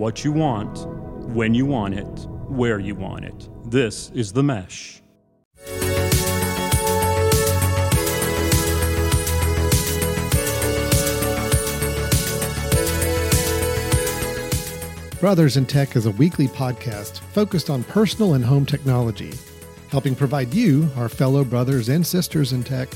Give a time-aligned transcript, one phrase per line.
[0.00, 0.86] what you want,
[1.28, 3.50] when you want it, where you want it.
[3.66, 5.02] This is The Mesh.
[15.20, 19.34] Brothers in Tech is a weekly podcast focused on personal and home technology,
[19.90, 22.88] helping provide you, our fellow brothers and sisters in tech,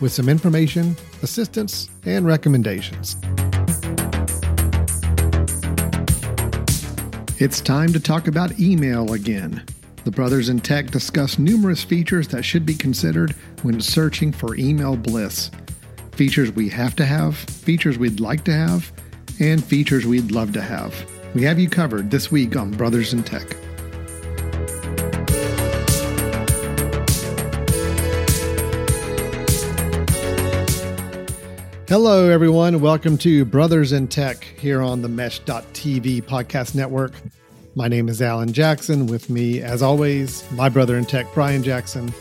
[0.00, 3.16] with some information, assistance, and recommendations.
[7.38, 9.62] It's time to talk about email again.
[10.04, 14.96] The Brothers in Tech discuss numerous features that should be considered when searching for email
[14.96, 15.50] bliss.
[16.12, 18.90] Features we have to have, features we'd like to have,
[19.38, 20.94] and features we'd love to have.
[21.34, 23.54] We have you covered this week on Brothers in Tech.
[31.88, 32.80] Hello, everyone.
[32.80, 37.12] Welcome to Brothers in Tech here on the Mesh.tv podcast network.
[37.76, 39.06] My name is Alan Jackson.
[39.06, 42.12] With me, as always, my brother in tech, Brian Jackson.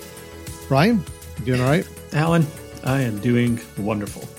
[0.68, 1.04] Brian,
[1.40, 1.88] you doing all right?
[2.14, 2.46] Alan,
[2.84, 4.30] I am doing wonderful.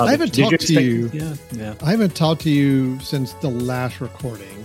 [0.00, 1.10] I haven't talked you to you.
[1.12, 1.74] Yeah, yeah.
[1.82, 4.64] I haven't talked to you since the last recording.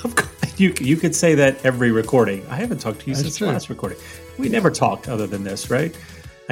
[0.56, 2.44] you you could say that every recording.
[2.48, 3.46] I haven't talked to you That's since true.
[3.46, 3.98] the last recording.
[4.36, 5.96] We never talked other than this, right?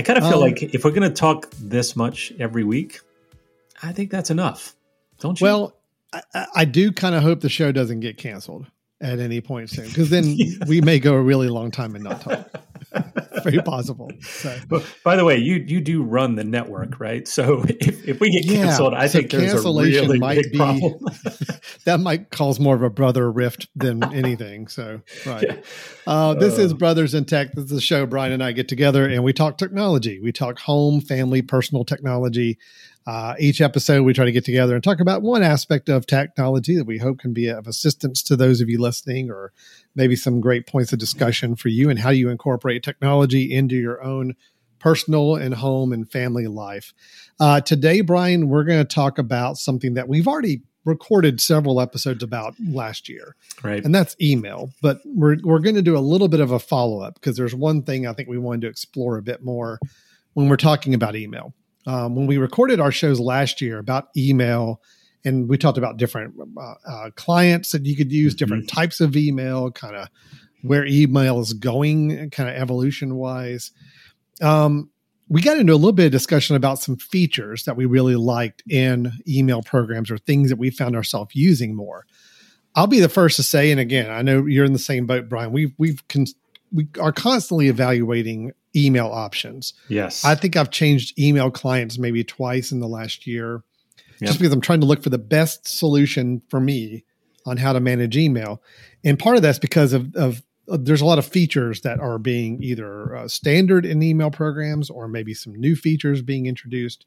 [0.01, 3.01] I kind of feel Um, like if we're going to talk this much every week,
[3.83, 4.75] I think that's enough.
[5.19, 5.45] Don't you?
[5.45, 5.77] Well,
[6.13, 6.23] I,
[6.55, 8.65] I- do kind of hope the show doesn't get canceled
[9.03, 10.65] at any point soon, because then Yeah.
[10.67, 12.51] we may go a really long time and not talk.
[13.45, 14.11] Very possible.
[14.21, 14.57] So.
[15.05, 17.27] By the way, you you do run the network, right?
[17.29, 20.37] So if, if we get Yeah, canceled, I so think there's a cancellation really might
[20.43, 20.95] big be- problem.
[21.85, 24.69] that might cause more of a brother rift than anything.
[24.69, 25.45] So, right.
[25.49, 25.57] Yeah.
[26.07, 26.77] Uh, this is Uh.
[26.77, 27.53] Brothers in Tech.
[27.53, 30.21] This is a show Brian and I get together and we talk technology.
[30.21, 32.59] We talk home, family, personal technology.
[33.07, 36.77] Uh, each episode, we try to get together and talk about one aspect of technology
[36.77, 39.53] that we hope can be of assistance to those of you listening, or
[39.95, 44.03] maybe some great points of discussion for you and how you incorporate technology into your
[44.03, 44.35] own
[44.79, 46.93] personal and home and family life.
[47.39, 52.23] Uh, today, Brian, we're going to talk about something that we've already recorded several episodes
[52.23, 53.85] about last year, right.
[53.85, 54.71] and that's email.
[54.83, 57.55] But we're we're going to do a little bit of a follow up because there's
[57.55, 59.79] one thing I think we wanted to explore a bit more
[60.35, 61.55] when we're talking about email.
[61.87, 64.81] Um, when we recorded our shows last year about email,
[65.25, 69.17] and we talked about different uh, uh, clients that you could use, different types of
[69.17, 70.09] email, kind of
[70.63, 73.73] where email is going, kind of evolution wise.
[74.43, 74.91] Um,
[75.29, 78.63] we got into a little bit of discussion about some features that we really liked
[78.69, 82.05] in email programs or things that we found ourselves using more.
[82.75, 85.29] I'll be the first to say, and again, I know you're in the same boat,
[85.29, 85.53] Brian.
[85.53, 86.27] We've we've con-
[86.73, 89.75] we are constantly evaluating email options.
[89.89, 90.25] yes.
[90.25, 93.63] I think I've changed email clients maybe twice in the last year,
[94.21, 94.29] Yep.
[94.29, 97.05] just because I'm trying to look for the best solution for me
[97.47, 98.63] on how to manage email.
[99.03, 102.63] And part of that's because of, of there's a lot of features that are being
[102.63, 107.07] either uh, standard in email programs or maybe some new features being introduced.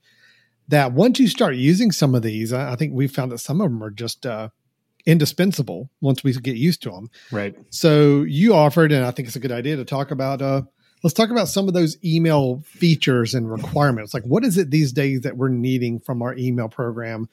[0.69, 3.61] That once you start using some of these, I, I think we found that some
[3.61, 4.49] of them are just uh,
[5.05, 7.09] indispensable once we get used to them.
[7.31, 7.55] right.
[7.69, 10.41] So you offered, and I think it's a good idea to talk about.
[10.41, 10.63] Uh,
[11.03, 14.13] let's talk about some of those email features and requirements.
[14.13, 17.29] Like, what is it these days that we're needing from our email program?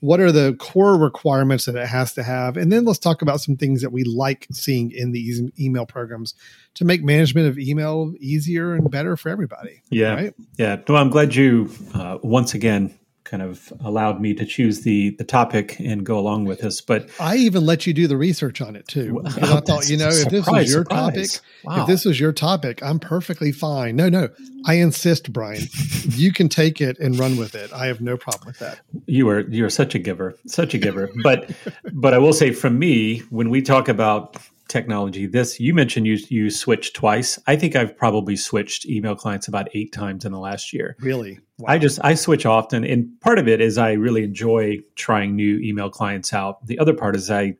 [0.00, 2.56] What are the core requirements that it has to have?
[2.56, 6.34] And then let's talk about some things that we like seeing in these email programs
[6.74, 9.82] to make management of email easier and better for everybody.
[9.90, 10.14] Yeah.
[10.14, 10.34] Right?
[10.56, 10.76] Yeah.
[10.86, 12.96] Well, I'm glad you uh, once again
[13.28, 16.80] kind of allowed me to choose the the topic and go along with this.
[16.80, 19.14] But I even let you do the research on it too.
[19.22, 21.32] Well, I thought, you know, a if this was your surprise.
[21.34, 21.82] topic, Wow.
[21.82, 23.96] if this was your topic, I'm perfectly fine.
[23.96, 24.28] No, no,
[24.66, 25.62] I insist, Brian.
[26.10, 27.72] you can take it and run with it.
[27.72, 28.80] I have no problem with that.
[29.06, 31.10] you are you're such a giver, such a giver.
[31.22, 31.50] But
[31.92, 34.36] but I will say, from me, when we talk about
[34.68, 37.38] technology, this you mentioned you you switched twice.
[37.46, 40.96] I think I've probably switched email clients about eight times in the last year.
[41.00, 41.72] Really, wow.
[41.72, 45.58] I just I switch often, and part of it is I really enjoy trying new
[45.58, 46.66] email clients out.
[46.66, 47.56] The other part is I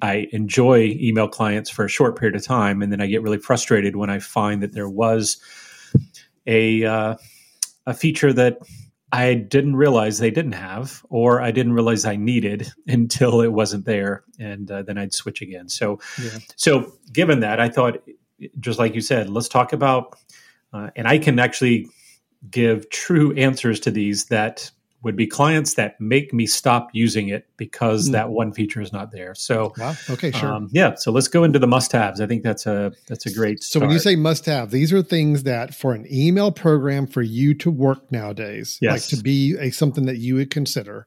[0.00, 3.38] I enjoy email clients for a short period of time, and then I get really
[3.38, 5.38] frustrated when I find that there was
[6.46, 7.16] a uh,
[7.86, 8.58] a feature that
[9.10, 13.84] I didn't realize they didn't have, or I didn't realize I needed until it wasn't
[13.84, 15.68] there, and uh, then I'd switch again.
[15.68, 16.38] So, Yeah.
[16.56, 18.02] so given that, I thought,
[18.60, 20.16] just like you said, let's talk about,
[20.72, 21.88] uh, and I can actually
[22.50, 24.70] give true answers to these that
[25.04, 28.12] would be clients that make me stop using it because Mm.
[28.12, 29.32] that one feature is not there.
[29.34, 29.94] So, wow.
[30.10, 30.52] Okay, sure.
[30.52, 30.94] um, yeah.
[30.96, 32.20] So let's go into the must-haves.
[32.20, 33.62] I think that's a that's a great.
[33.62, 37.22] so when you say must have, these are things that for an email program for
[37.22, 38.92] you to work nowadays, Yes.
[38.92, 41.06] like to be a something that you would consider,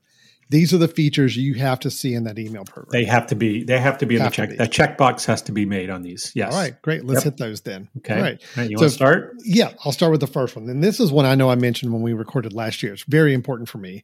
[0.52, 2.92] these are the features you have to see in that email program.
[2.92, 3.64] They have to be.
[3.64, 4.50] They have to be in the check.
[4.50, 4.56] be.
[4.58, 6.32] That checkbox has to be made on these.
[6.36, 6.54] Yes.
[6.54, 7.06] All right, great.
[7.06, 7.34] Let's Yep.
[7.34, 7.88] hit those then.
[8.00, 8.16] Okay.
[8.16, 8.42] All right.
[8.58, 9.34] All right, you So- want to start?
[9.46, 10.70] Yeah, I'll start with the first one.
[10.70, 12.94] And this is one I know I mentioned when we recorded last year.
[12.94, 14.04] It's very important for me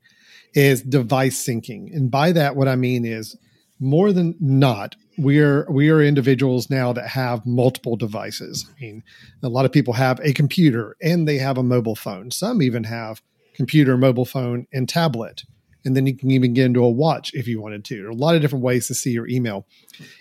[0.54, 1.94] is device syncing.
[1.94, 3.36] And by that what I mean is
[3.80, 8.66] more than not we are we are individuals now that have multiple devices.
[8.70, 9.04] I mean,
[9.44, 12.32] a lot of people have a computer and they have a mobile phone.
[12.32, 13.22] Some even have
[13.56, 15.44] computer, mobile phone and tablet.
[15.88, 17.96] And then you can even get into a watch if you wanted to.
[17.96, 19.66] There are a lot of different ways to see your email.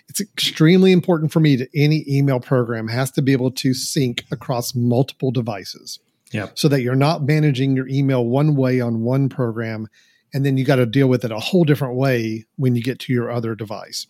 [0.07, 4.23] It's extremely important for me that any email program has to be able to sync
[4.31, 5.99] across multiple devices
[6.31, 6.57] Yep.
[6.57, 9.87] so that you're not managing your email one way on one program
[10.33, 12.99] and then you got to deal with it a whole different way when you get
[12.99, 14.07] to your other device.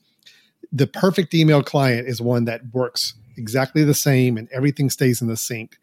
[0.71, 5.27] The perfect email client is one that works exactly the same and everything stays in
[5.27, 5.77] the sync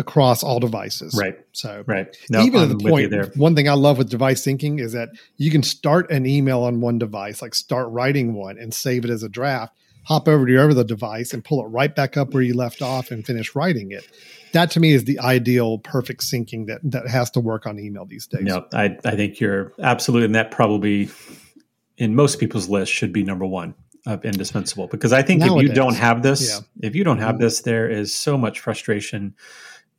[0.00, 1.14] across all devices.
[1.16, 1.38] Right.
[1.52, 2.16] So Right.
[2.28, 3.26] No, even I'm to the point, there.
[3.36, 6.80] one thing I love with device syncing is that you can start an email on
[6.80, 9.74] one device, like start writing one and save it as a draft,
[10.04, 12.82] hop over to your other device and pull it right back up where you left
[12.82, 14.04] off and finish writing it.
[14.52, 18.04] That to me is the ideal perfect syncing that that has to work on email
[18.06, 18.42] these days.
[18.42, 21.08] No, I, I think you're absolutely, and that probably
[21.98, 23.74] in most people's list should be number one
[24.06, 26.88] of indispensable because I think if you don't have this, Yeah.
[26.88, 27.40] if you don't have Mhm.
[27.40, 29.34] this, there is so much frustration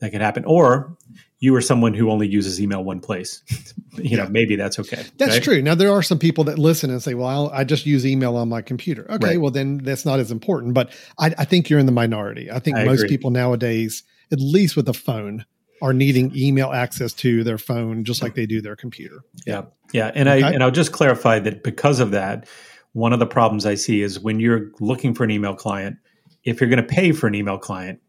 [0.02, 0.44] that could happen.
[0.46, 0.98] Or
[1.40, 3.42] you are someone who only uses email one place.
[3.98, 4.30] you know, Yeah.
[4.30, 5.04] maybe that's okay.
[5.18, 5.44] That's right?
[5.44, 5.62] true.
[5.62, 8.50] Now there are some people that listen and say, "Well, i'll just use email on
[8.50, 9.42] my computer." Okay, Right.
[9.42, 10.74] well then that's not as important.
[10.74, 12.52] But I, I think you're in the minority.
[12.52, 13.10] I think I most agree.
[13.10, 15.46] people nowadays, at least with a phone,
[15.82, 19.22] are needing email access to their phone just like they do their computer.
[19.48, 19.64] Yeah,
[19.94, 22.48] yeah, and I and I'll just clarify that because of that,
[22.94, 25.98] one of the problems I see is when you're looking for an email client,
[26.44, 28.00] if you're going to pay for an email client,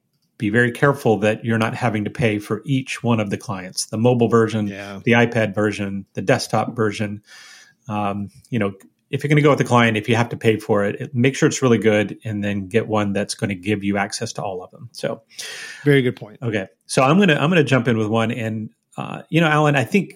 [0.42, 3.86] be very careful that you're not having to pay for each one of the clients,
[3.86, 4.98] the mobile version, Yeah.
[5.04, 7.22] the iPad version, the desktop version.
[7.88, 8.72] Um, you know,
[9.10, 11.00] if you're going to go with the client, if you have to pay for it,
[11.00, 13.98] it- make sure it's really good, and then get one that's going to give you
[13.98, 14.88] access to all of them.
[14.92, 15.22] So,
[15.84, 16.38] Very good point.
[16.42, 19.76] Okay, so I'm gonna I'm gonna jump in with one, and uh, you know, Alan,
[19.76, 20.14] I think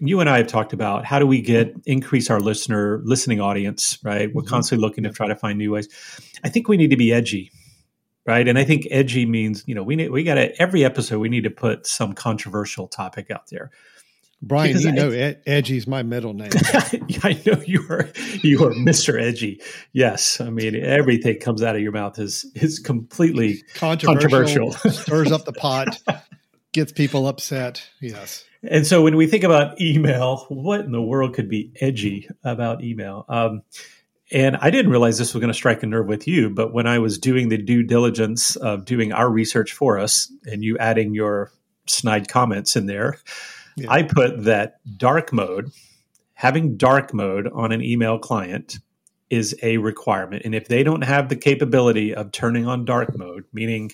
[0.00, 3.98] you and I have talked about how do we get increase our listener listening audience,
[4.04, 4.28] right?
[4.34, 4.48] We're Mhm.
[4.48, 5.88] constantly looking to try to find new ways.
[6.44, 7.50] I think we need to be edgy,
[8.30, 8.46] right?
[8.48, 11.28] And I think edgy means you know we need we got to every episode we
[11.28, 13.70] need to put some controversial topic out there.
[14.42, 16.50] Brian, Because you I- know Ed, is my middle name.
[17.22, 18.08] I know you are
[18.42, 19.20] you are Mr.
[19.20, 19.60] Edgy.
[19.92, 24.90] Yes, I mean everything comes out of your mouth is is completely Controversial, Controversial.
[25.02, 25.88] stirs up the pot,
[26.72, 27.86] gets people upset.
[28.00, 28.44] Yes.
[28.62, 32.82] And so when we think about email, what in the world could be edgy about
[32.84, 33.24] email?
[33.28, 33.62] Um,
[34.32, 36.86] and I didn't realize this was going to strike a nerve with you, but when
[36.86, 41.14] I was doing the due diligence of doing our research for us and you adding
[41.14, 41.50] your
[41.86, 43.18] snide comments in there,
[43.76, 43.90] Yeah.
[43.90, 45.70] I put that dark mode,
[46.34, 48.78] having dark mode on an email client
[49.30, 50.42] is a requirement.
[50.44, 53.92] And if they don't have the capability of turning on dark mode, meaning,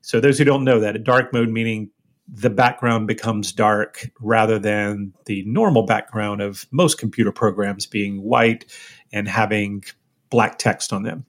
[0.00, 1.90] so those who don't know that, dark mode meaning
[2.28, 8.64] the background becomes dark rather than the normal background of most computer programs being white
[9.12, 9.84] and having
[10.30, 11.24] black text on them.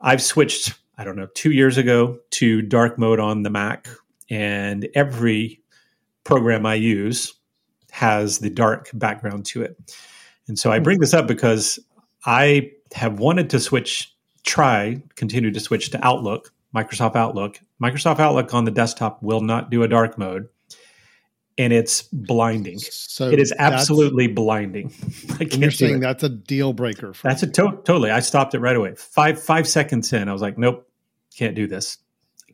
[0.00, 3.88] I've switched, I don't know, two years ago to dark mode on the Mac,
[4.30, 5.60] and every
[6.24, 7.34] program I use
[7.90, 9.96] has the dark background to it.
[10.48, 11.78] And so I bring this up because
[12.26, 17.60] I have wanted to switch, try, continue to switch to Outlook, Microsoft Outlook.
[17.82, 20.48] Microsoft Outlook on the desktop will not do a dark mode,
[21.58, 22.78] and it's blinding.
[22.78, 24.92] So It is absolutely blinding.
[25.34, 26.00] I can't you're saying it.
[26.00, 27.12] that's a deal breaker.
[27.14, 28.10] For That's a to- totally.
[28.10, 28.94] I stopped it right away.
[28.96, 30.88] Five five seconds in, I was like, nope,
[31.36, 31.98] can't do this.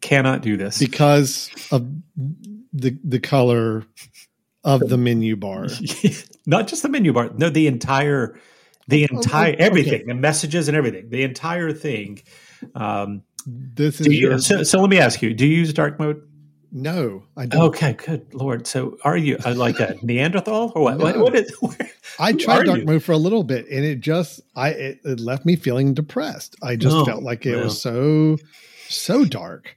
[0.00, 0.78] Cannot do this.
[0.78, 1.86] because of
[2.72, 3.84] the the color
[4.64, 5.66] of the menu bar.
[6.46, 7.30] Not just the menu bar.
[7.36, 8.38] No, the entire,
[8.88, 9.62] the Oh, entire okay.
[9.62, 12.22] everything, the messages and everything, the entire thing.
[12.74, 15.98] Um, This is you, your so, so let me ask you: Do you use dark
[15.98, 16.22] mode?
[16.72, 17.24] No.
[17.36, 17.62] I don't.
[17.68, 18.66] Okay, good lord.
[18.66, 20.98] So are you uh, like a Neanderthal or what?
[20.98, 21.50] What, what is?
[21.60, 21.76] Where,
[22.18, 22.84] I tried dark you?
[22.84, 26.56] mode for a little bit, and it just I it, it left me feeling depressed.
[26.62, 27.64] I just Oh, felt like it wow.
[27.64, 28.36] was so
[28.88, 29.76] so dark.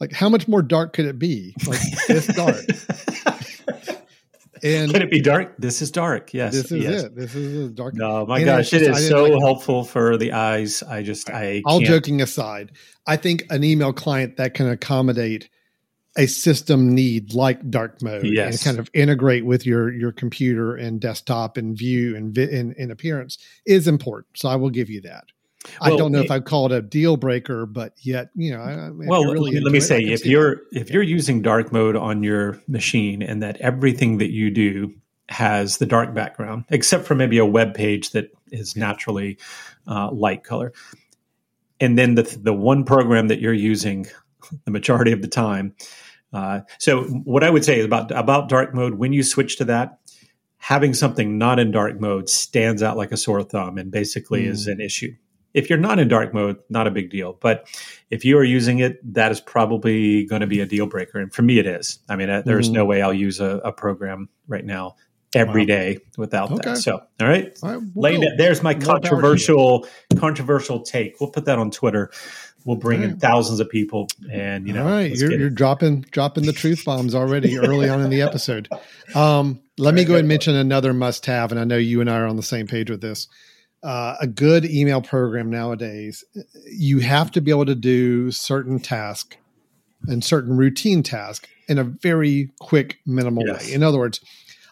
[0.00, 1.54] Like how much more dark could it be?
[1.66, 2.56] Like this dark.
[4.62, 5.54] And Can it be dark?
[5.58, 6.34] This is dark.
[6.34, 6.52] Yes.
[6.52, 7.02] this is yes.
[7.04, 7.16] it.
[7.16, 7.94] This is a dark.
[7.94, 10.82] No, my And gosh, just- I is so like helpful for the eyes.
[10.82, 11.88] I just, I All can't.
[11.88, 12.72] joking aside,
[13.06, 15.48] I think an email client that can accommodate
[16.16, 21.00] a system need like dark mode and kind of integrate with your your computer and
[21.00, 24.36] desktop and view and vi- and, and appearance is important.
[24.36, 25.24] So I will give you that.
[25.80, 28.60] I don't know it- if I'd call it a deal breaker, but yet you know.
[28.60, 32.22] I, well really let me it, say if you're if you're using dark mode on
[32.22, 34.94] your machine and that everything that you do
[35.28, 39.38] has the dark background, except for maybe a web page that is naturally
[39.86, 40.72] uh, light color.
[41.78, 44.06] And then the the one program that you're using
[44.64, 45.74] the majority of the time.
[46.32, 49.64] Uh, so what I would say is about about dark mode when you switch to
[49.66, 49.98] that,
[50.58, 54.48] having something not in dark mode stands out like a sore thumb and basically mm.
[54.48, 55.12] is an issue.
[55.52, 57.36] If you're not in dark mode, not a big deal.
[57.40, 57.66] But
[58.08, 61.18] if you are using it, that is probably going to be a deal breaker.
[61.18, 61.98] And for me, it is.
[62.08, 62.74] I mean, uh, there's mm.
[62.74, 64.94] no way I'll use a, a program right now
[65.34, 65.66] every wow.
[65.66, 66.70] day without okay.
[66.70, 66.78] that.
[66.78, 71.20] So, all right, all right well, there's my controversial controversial take.
[71.20, 72.10] We'll put that on Twitter.
[72.64, 76.44] We'll bring in thousands of people, and you know, all right, you're, you're dropping dropping
[76.44, 78.68] the truth bombs already early on in the episode.
[79.14, 82.10] Um, let me go ahead and mention another must have, and I know you and
[82.10, 83.28] I are on the same page with this.
[83.82, 86.22] Uh, a good email program nowadays,
[86.70, 89.38] you have to be able to do certain task
[90.06, 93.66] and certain routine task in a very quick, minimal yes.
[93.66, 93.72] way.
[93.72, 94.20] In other words,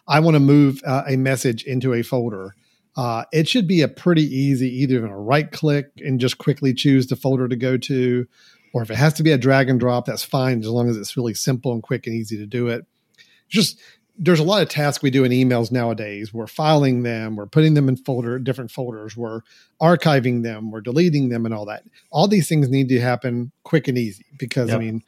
[0.07, 2.55] I want to move uh, a message into a folder.
[2.95, 7.07] Uh, it should be a pretty easy, either to right click and just quickly choose
[7.07, 8.27] the folder to go to,
[8.73, 10.97] or if it has to be a drag and drop, that's fine as long as
[10.97, 12.85] it's really simple and quick and easy to do it.
[13.47, 13.79] Just
[14.21, 16.33] there's a lot of tasks we do in emails nowadays.
[16.33, 19.41] We're filing them, we're putting them in folder different folders, we're
[19.81, 21.83] archiving them, we're deleting them, and all that.
[22.11, 24.77] All these things need to happen quick and easy because yep.
[24.77, 25.03] I mean,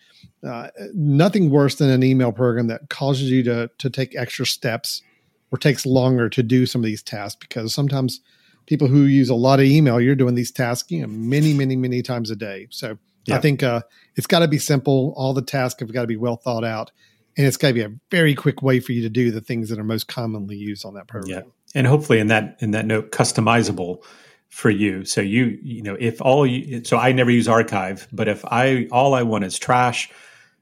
[0.48, 5.02] uh, nothing worse than an email program that causes you to to take extra steps
[5.52, 8.22] or takes longer to do some of these tasks because sometimes
[8.66, 11.76] people who use a lot of email, you're doing these tasks you know, many, many,
[11.76, 12.68] many times a day.
[12.70, 12.98] So
[13.30, 13.82] I think uh,
[14.16, 15.14] it's got to be simple.
[15.16, 16.92] All the tasks have got to be well thought out
[17.38, 19.70] and it's got to be a very quick way for you to do the things
[19.70, 21.30] that are most commonly used on that program.
[21.30, 21.42] Yeah,
[21.76, 24.04] and hopefully in that in that note, customizable
[24.50, 25.06] for you.
[25.06, 28.88] So you you know if all you so I never use archive, but if I
[28.92, 30.10] all I want is trash,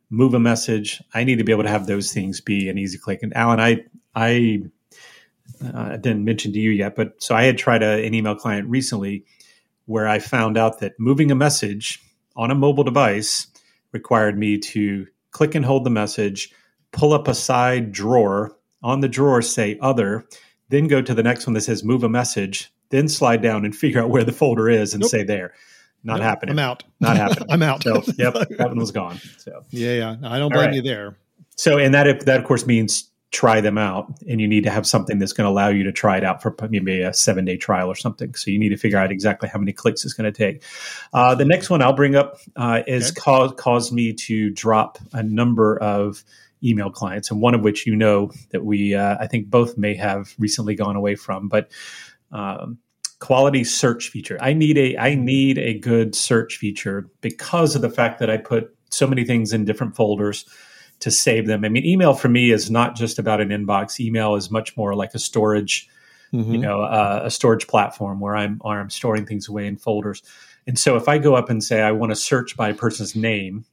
[0.10, 2.98] move a message, I need to be able to have those things be an easy
[2.98, 3.24] click.
[3.24, 3.84] And Alan, I
[4.15, 4.62] I
[5.63, 8.70] uh, didn't mention to you yet, but so I had tried a, an email client
[8.70, 9.25] recently
[9.86, 12.00] where I found out that moving a message
[12.36, 13.48] on a mobile device
[13.92, 16.51] required me to click and hold the message,
[16.92, 18.56] pull up a side drawer.
[18.82, 20.25] On the drawer, say other,
[20.70, 23.75] then go to the next one that says move a message, then slide down and
[23.75, 25.12] figure out where the folder is and nope.
[25.12, 25.54] say there.
[26.01, 26.54] Not nope, happening.
[26.54, 26.84] I'm out.
[27.01, 27.51] Not happening.
[27.51, 27.84] I'm out.
[27.84, 29.20] So, yep, that one was gone.
[29.38, 30.16] So yeah, yeah.
[30.24, 30.75] I don't blame right.
[30.75, 31.18] you there.
[31.58, 34.88] So, and that that of course means try them out, and you need to have
[34.88, 37.58] something that's going to allow you to try it out for maybe a seven day
[37.58, 38.34] trial or something.
[38.34, 40.64] So you need to figure out exactly how many clicks it's going to take.
[41.14, 43.22] Uh, the next one I'll bring up uh, is okay.
[43.22, 46.24] caused caused me to drop a number of
[46.64, 49.96] email clients, and one of which you know that we, uh, I think, both may
[49.96, 51.72] have recently gone away from, but.
[52.32, 52.78] Um,
[53.18, 54.38] quality search feature.
[54.40, 58.38] I need a I need a good search feature because of the fact that I
[58.38, 60.46] put so many things in different folders
[61.00, 61.63] to save them.
[61.63, 64.00] I mean, email for me is not just about an inbox.
[64.00, 65.88] Email is much more like a storage,
[66.34, 66.51] mm-hmm.
[66.51, 70.22] you know, uh, a storage platform where I'm where I'm storing things away in folders.
[70.68, 73.15] And so if I go up and say I want to search by a person's
[73.15, 73.65] name,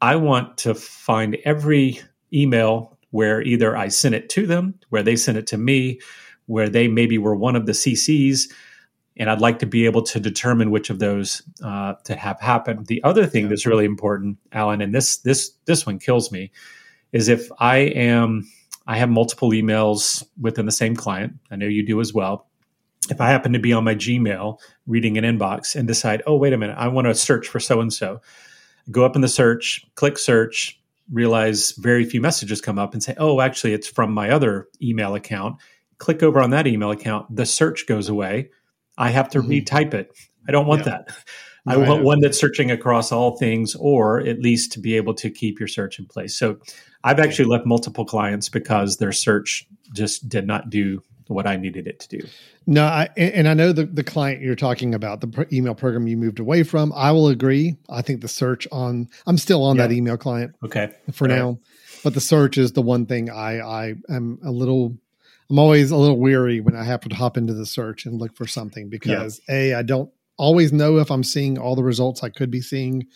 [0.00, 2.00] I want to find every
[2.32, 6.00] email where either I sent it to them, where they sent it to me,
[6.46, 8.50] where they maybe were one of the CCs,
[9.16, 12.84] and I'd like to be able to determine which of those uh, to have happen.
[12.84, 16.50] The other thing that's really important, Alan, and this this this one kills me,
[17.12, 18.48] is if I am
[18.86, 21.34] I have multiple emails within the same client.
[21.50, 22.48] I know you do as well.
[23.10, 26.52] If I happen to be on my Gmail reading an inbox and decide, oh wait
[26.52, 28.20] a minute, I want to search for so and so,
[28.90, 30.80] go up in the search, click search,
[31.12, 35.14] realize very few messages come up and say, oh, actually, it's from my other email
[35.14, 35.56] account.
[35.98, 38.50] Click over on that email account, the search goes away.
[38.96, 39.50] I have to mm-hmm.
[39.50, 40.16] retype it.
[40.48, 41.02] I don't want yeah.
[41.06, 41.16] that.
[41.66, 45.30] I want one that's searching across all things, or at least to be able to
[45.30, 46.36] keep your search in place.
[46.36, 46.58] So
[47.02, 51.86] I've actually left multiple clients because their search just did not do what I needed
[51.86, 52.26] it to do.
[52.66, 56.18] No, I, and I know the, the client you're talking about, the email program you
[56.18, 56.92] moved away from.
[56.94, 57.76] I will agree.
[57.88, 59.86] I think the search on, I'm still on yeah.
[59.86, 60.54] that email client.
[60.62, 60.92] Okay.
[61.12, 61.58] For All now.
[62.02, 64.98] But the search is the one thing I, I am a little,
[65.50, 68.34] I'm always a little weary when I have to hop into the search and look
[68.36, 69.54] for something because yeah.
[69.54, 73.06] A, I don't always know if I'm seeing all the results I could be seeing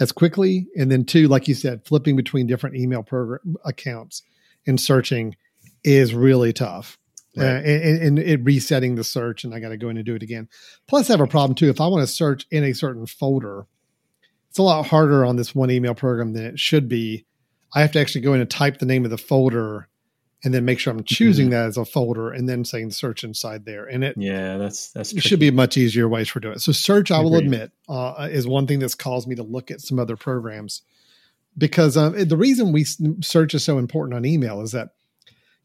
[0.00, 0.66] as quickly.
[0.76, 4.22] And then two, like you said, flipping between different email program accounts
[4.66, 5.36] and searching
[5.84, 6.98] is really tough.
[7.36, 7.46] Right.
[7.46, 10.14] Uh, and, and, it resetting the search, and I got to go in and do
[10.14, 10.48] it again.
[10.88, 11.68] Plus, I have a problem too.
[11.68, 13.66] If I want to search in a certain folder,
[14.48, 17.26] it's a lot harder on this one email program than it should be.
[17.74, 19.86] I have to actually go in and type the name of the folder,
[20.46, 21.54] and then make sure I'm choosing mm-hmm.
[21.54, 23.84] that as a folder, and then saying search inside there.
[23.84, 26.60] And it, yeah, that's that's it should be much easier ways for doing it.
[26.60, 29.80] So, search, I will admit, uh, is one thing that's caused me to look at
[29.80, 30.82] some other programs
[31.58, 34.90] because um, the reason we search is so important on email is that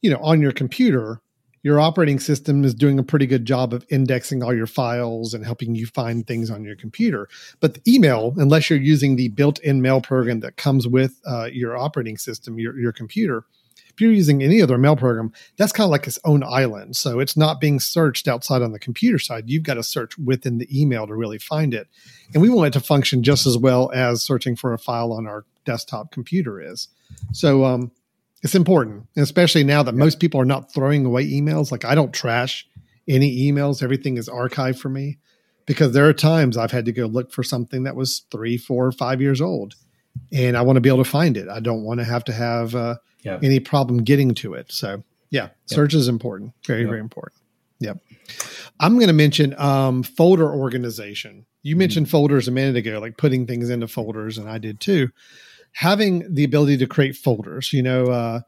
[0.02, 1.22] you know, on your computer,
[1.62, 5.46] your operating system is doing a pretty good job of indexing all your files and
[5.46, 7.30] helping you find things on your computer.
[7.60, 11.78] But the email, unless you're using the built-in mail program that comes with uh, your
[11.78, 13.46] operating system, your your computer,
[13.94, 16.96] if you're using any other mail program, that's kind of like its own island.
[16.96, 19.50] So it's not being searched outside on the computer side.
[19.50, 21.88] You've got to search within the email to really find it.
[22.34, 25.28] And we want it to function just as well as searching for a file on
[25.28, 26.88] our desktop computer is.
[27.34, 27.92] So um,
[28.42, 31.72] it's important, especially now that most people are not throwing away emails.
[31.72, 32.68] Like I don't trash
[33.08, 35.18] any emails, everything is archived for me
[35.66, 38.92] because there are times I've had to go look for something that was three, four,
[38.92, 39.76] five years old.
[40.32, 41.48] And I want to be able to find it.
[41.48, 43.40] I don't want to have to have uh, yeah.
[43.42, 44.72] any problem getting to it.
[44.72, 46.54] So, yeah, search is important.
[46.66, 47.42] Very, very important.
[47.80, 47.98] Yep.
[48.80, 51.46] I'm going to mention um, folder organization.
[51.64, 51.80] You mm-hmm.
[51.80, 52.12] mentioned mm-hmm.
[52.12, 55.10] folders a minute ago, like putting things into folders, and I did too
[55.74, 58.42] having the ability to create folders, you know, uh,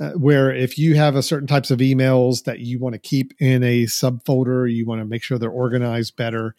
[0.00, 3.34] uh, where if you have a certain types of emails that you want to keep
[3.38, 6.54] in a subfolder, you want to make sure they're organized better.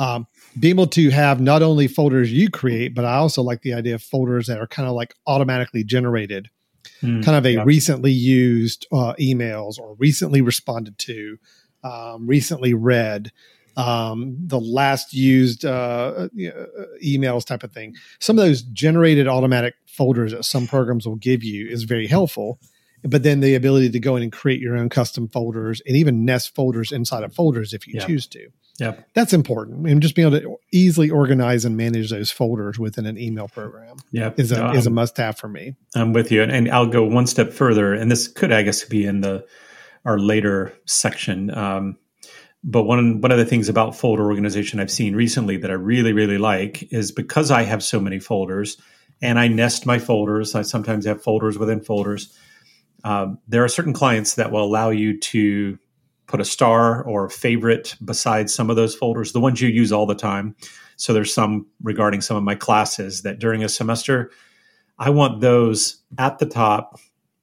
[0.00, 0.26] Um,
[0.58, 3.96] be able to have not only folders you create, but I also like the idea
[3.96, 6.48] of folders that are kind of like automatically generated,
[7.02, 7.64] mm, kind of a yeah.
[7.64, 11.38] recently used uh, emails or recently responded to,
[11.84, 13.32] um, recently read
[13.76, 16.28] um, the last used uh, uh,
[17.04, 17.94] emails type of thing.
[18.20, 22.58] Some of those generated automatic folders that some programs will give you is very helpful.
[23.02, 26.24] But then the ability to go in and create your own custom folders and even
[26.24, 28.06] nest folders inside of folders if you yeah.
[28.06, 28.48] choose to.
[28.78, 29.86] Yeah, that's important.
[29.86, 33.96] And just being able to easily organize and manage those folders within an email program.
[34.10, 35.76] Yeah, is a no, is a must have for me.
[35.94, 37.94] I'm with you, and I'll go one step further.
[37.94, 39.46] And this could, I guess, be in the
[40.04, 41.56] our later section.
[41.56, 41.98] Um,
[42.62, 46.12] but one one of the things about folder organization I've seen recently that I really
[46.12, 48.76] really like is because I have so many folders
[49.22, 50.54] and I nest my folders.
[50.54, 52.36] I sometimes have folders within folders.
[53.04, 55.78] Um, there are certain clients that will allow you to
[56.26, 59.92] put a star or a favorite beside some of those folders, the ones you use
[59.92, 60.54] all the time.
[60.96, 64.30] So there's some regarding some of my classes that during a semester,
[64.98, 66.98] I want those at the top,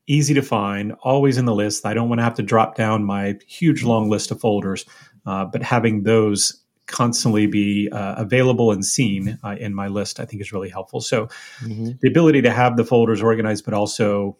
[0.07, 1.85] easy to find, always in the list.
[1.85, 4.85] I don't want to have to drop down my huge long list of folders.
[5.25, 10.25] Uh, but having those constantly be uh, available and seen uh, in my list, I
[10.25, 10.99] think is really helpful.
[10.99, 11.27] So
[11.61, 11.91] mm-hmm.
[12.01, 14.37] the ability to have the folders organized, but also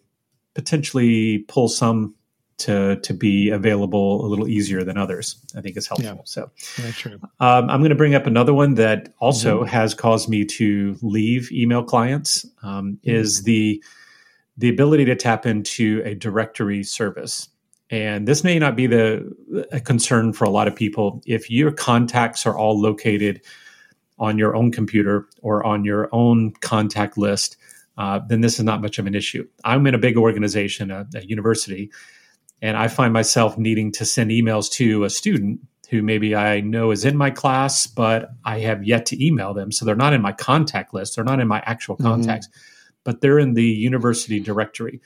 [0.54, 2.16] potentially pull some
[2.64, 6.16] to to be available a little easier than others, I think is helpful.
[6.16, 7.20] Yeah, so very true.
[7.40, 9.68] Um, I'm going to bring up another one that also mm-hmm.
[9.68, 13.10] has caused me to leave email clients um, mm-hmm.
[13.10, 13.84] is the
[14.58, 17.50] the ability to tap into a directory service.
[17.90, 21.72] And this may not be the a concern for a lot of people if your
[21.72, 23.42] contacts are all located
[24.20, 27.58] on your own computer or on your own contact list.
[27.98, 29.48] Uh, then this is not much of an issue.
[29.64, 31.92] I'm in a big organization, a, a university,
[32.64, 36.92] and I find myself needing to send emails to a student who maybe I know
[36.92, 39.70] is in my class, but I have yet to email them.
[39.72, 42.06] So they're not in my contact list, they're not in my actual mm-hmm.
[42.06, 42.94] contacts, mm-hmm.
[43.04, 45.02] but they're in the university directory.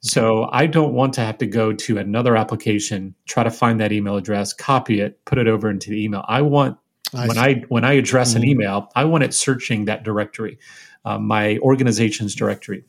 [0.00, 3.92] So I don't want to have to go to another application, try to find that
[3.92, 6.24] email address, copy it, put it over into the email.
[6.26, 6.78] I want
[7.14, 7.40] I when see.
[7.40, 8.42] I when I address mm-hmm.
[8.42, 10.58] an email, I want it searching that directory,
[11.04, 12.84] uh, my organization's directory.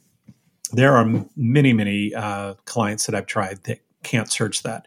[0.72, 4.86] There are many many uh, clients that I've tried that can't search that.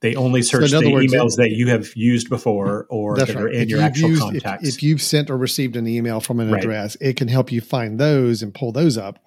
[0.00, 3.36] They only search so the words, emails that you have used before or that right.
[3.36, 4.68] are in if your actual used, contacts.
[4.68, 6.62] If, if, you've sent or received an email from an right.
[6.62, 9.18] address, it can help you find those and pull those up.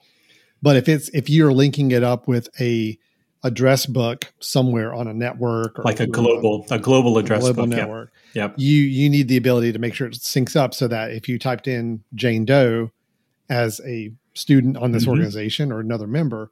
[0.62, 2.98] But if it's if you're linking it up with a
[3.44, 7.63] address book somewhere on a network or like a global a, a global address global
[7.63, 8.44] book, network, yeah.
[8.44, 8.56] Yep.
[8.58, 11.38] you you need the ability to make sure it syncs up so that if you
[11.38, 12.91] typed in Jane Doe
[13.50, 15.12] as a student on this mm-hmm.
[15.12, 16.52] organization or another member,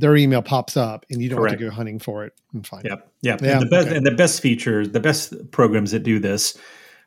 [0.00, 1.52] their email pops up and you don't Correct.
[1.52, 2.98] have to go hunting for it and find yep.
[2.98, 3.26] it.
[3.26, 3.42] Yep.
[3.42, 3.52] Yeah.
[3.52, 3.96] And the best okay.
[3.96, 6.56] and the best features, the best programs that do this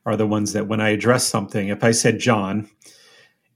[0.05, 2.69] are the ones that when I address something, if I said John,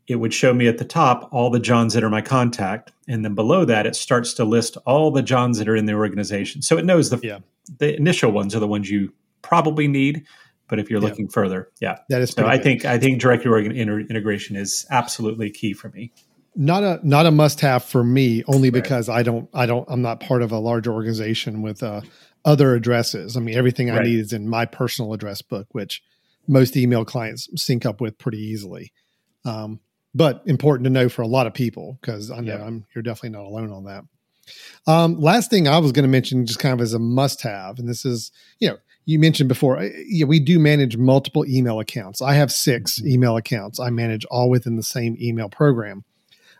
[0.07, 2.91] it would show me at the top all the Johns that are my contact.
[3.07, 5.93] And then below that, it starts to list all the Johns that are in the
[5.93, 6.61] organization.
[6.61, 7.39] So it knows the, yeah.
[7.77, 10.25] the initial ones are the ones you probably need.
[10.69, 11.07] But if you're yeah.
[11.07, 12.31] looking further, yeah, that is.
[12.31, 16.11] So I think I think directory organ integration is absolutely key for me.
[16.59, 19.19] Not a not a must have for me, only because right.
[19.19, 22.01] I don't I don't I'm not part of a large organization with uh,
[22.43, 23.37] other addresses.
[23.37, 26.01] I mean, everything I need is in my personal address book, which
[26.47, 28.91] most email clients sync up with pretty easily.
[29.45, 29.81] Um,
[30.15, 32.65] but important to know for a lot of people because I know yeah.
[32.65, 34.03] I'm you're definitely not alone on that.
[34.87, 37.87] Um, last thing I was going to mention, just kind of as a must-have, and
[37.87, 42.21] this is you know you mentioned before, uh, yeah, we do manage multiple email accounts.
[42.21, 43.07] I have 6 mm-hmm.
[43.07, 43.79] email accounts.
[43.79, 46.03] I manage all within the same email program.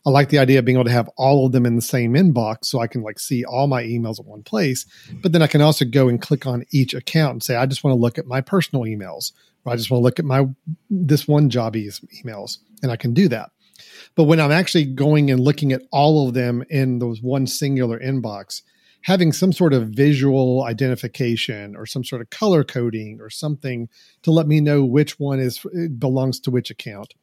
[0.07, 2.13] I like the idea of being able to have all of them in the same
[2.13, 4.85] inbox so I can like see all my emails at one place.
[5.21, 7.83] But then I can also go and click on each account and say, I just
[7.83, 9.33] want to look at my personal emails
[9.65, 10.45] or I just want to look at my
[10.89, 12.59] this one job emails.
[12.81, 13.51] And I can do that.
[14.15, 17.99] But when I'm actually going and looking at all of them in those one singular
[17.99, 18.61] inbox,
[19.01, 23.89] having some sort of visual identification or some sort of color coding or something
[24.23, 25.65] to let me know which one is
[25.99, 27.13] belongs to which account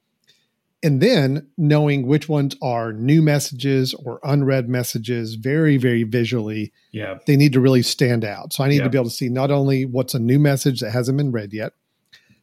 [0.85, 7.18] and then knowing which ones are new messages or unread messages very very visually yeah
[7.27, 8.85] they need to really stand out so i need yeah.
[8.85, 11.53] to be able to see not only what's a new message that hasn't been read
[11.53, 11.73] yet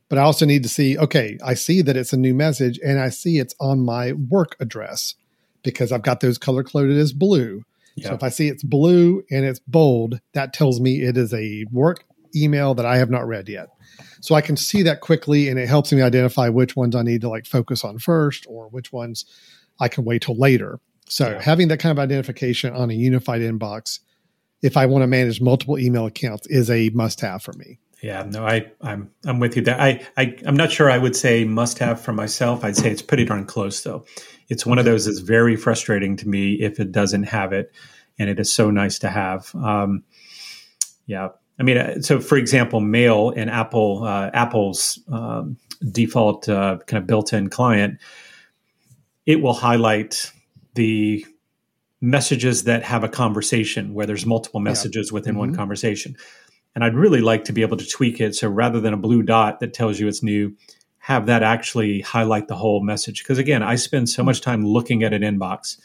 [0.09, 2.99] but i also need to see okay i see that it's a new message and
[2.99, 5.15] i see it's on my work address
[5.63, 7.63] because i've got those color coded as blue
[7.95, 8.09] yeah.
[8.09, 11.63] so if i see it's blue and it's bold that tells me it is a
[11.71, 12.03] work
[12.35, 13.67] email that i have not read yet
[14.21, 17.21] so I can see that quickly and it helps me identify which ones I need
[17.21, 19.25] to like focus on first or which ones
[19.79, 20.79] I can wait till later.
[21.09, 21.41] So Yeah.
[21.41, 23.99] having that kind of identification on a unified inbox,
[24.61, 27.79] if I want to manage multiple email accounts, is a must have for me.
[28.01, 29.79] Yeah, no, I, I'm I'm with you there.
[29.79, 32.63] I, I I'm not sure I would say must have for myself.
[32.63, 34.05] I'd say it's pretty darn close though.
[34.49, 37.71] It's one of those that's very frustrating to me if it doesn't have it,
[38.17, 39.53] and it is so nice to have.
[39.55, 40.03] Um,
[41.05, 41.29] yeah,
[41.61, 45.57] I mean, uh, so for example, Mail and Apple uh, Apple's um,
[45.91, 47.99] default uh, kind of built-in client,
[49.27, 50.31] it will highlight
[50.73, 51.23] the
[52.01, 55.55] messages that have a conversation where there's multiple messages within one Mhm.
[55.55, 56.15] conversation.
[56.73, 59.21] And I'd really like to be able to tweak it so rather than a blue
[59.21, 60.55] dot that tells you it's new,
[60.97, 63.21] have that actually highlight the whole message.
[63.21, 65.77] Because again, I spend so much time looking at an inbox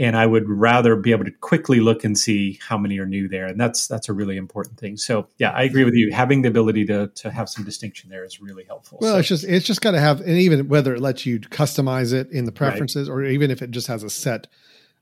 [0.00, 3.28] and I would rather be able to quickly look and see how many are new
[3.28, 3.46] there.
[3.46, 4.96] And that's that's a really important thing.
[4.96, 6.10] So yeah, I agree with you.
[6.10, 8.98] Having the ability to to have some distinction there is really helpful.
[9.00, 11.38] Well, So- it's just it's just got to have, and even whether it lets you
[11.38, 14.46] customize it in the preferences, or even if it just has a set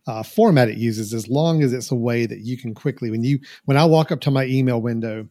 [0.09, 3.23] uh, format it uses, as long as it's a way that you can quickly when
[3.23, 5.29] you when I walk up to my email window,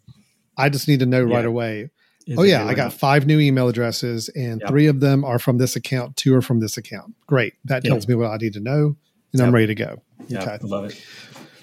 [0.57, 1.89] I just need to know right away.
[2.25, 4.69] is oh yeah, I got five new email addresses, and Yep.
[4.69, 6.15] three of them are from this account.
[6.15, 7.15] Two are from this account.
[7.25, 7.89] Great, that Yeah.
[7.91, 8.95] tells me what I need to know,
[9.39, 10.01] and I'm ready to go.
[10.27, 10.51] Yeah, okay.
[10.51, 11.01] I love it.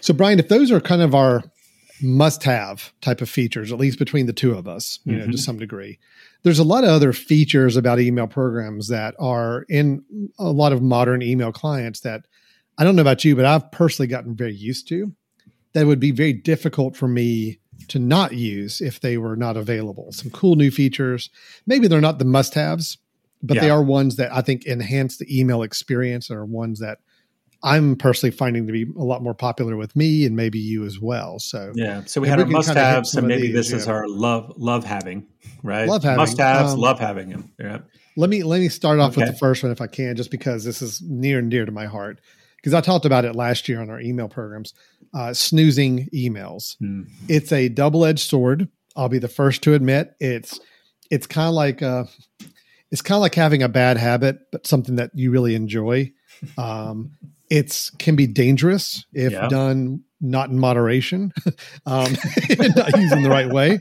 [0.00, 1.42] So, Brian, if those are kind of our
[2.02, 5.38] must-have type of features, at least between the two of us, you know, to Mhm.
[5.38, 5.98] some degree,
[6.42, 10.02] there's a lot of other features about email programs that are in
[10.38, 12.26] a lot of modern email clients that
[12.76, 15.12] I don't know about you, but I've personally gotten very used to.
[15.72, 20.10] That would be very difficult for me to not use if they were not available.
[20.12, 21.30] Some cool new features.
[21.66, 22.98] Maybe they're not the must-haves,
[23.42, 26.98] but they are ones that I think enhance the email experience and are ones that
[27.64, 31.00] I'm personally finding to be a lot more popular with me and maybe you as
[31.00, 31.38] well.
[31.38, 32.02] So Yeah.
[32.04, 33.10] So we had we our must haves.
[33.10, 35.26] So some maybe these, this is our love love having,
[35.62, 35.88] right?
[35.88, 37.50] Love having, Must haves, um, love having them.
[37.58, 37.78] Yeah.
[38.18, 40.62] let me let me start off with the first one if I can, just because
[40.64, 42.20] this is near and dear to my heart.
[42.56, 44.72] Because I talked about it last year on our email programs,
[45.14, 46.76] uh, snoozing emails.
[46.78, 47.02] Hmm.
[47.28, 48.68] It's a double edged sword.
[48.94, 50.60] I'll be the first to admit it's
[51.10, 52.04] it's kind of like uh,
[52.90, 56.12] it's kind of like having a bad habit, but something that you really enjoy.
[56.58, 57.12] Um,
[57.54, 59.48] it's can be dangerous if Yeah.
[59.48, 61.32] done not in moderation,
[61.86, 62.12] um,
[62.76, 63.78] not using the right way.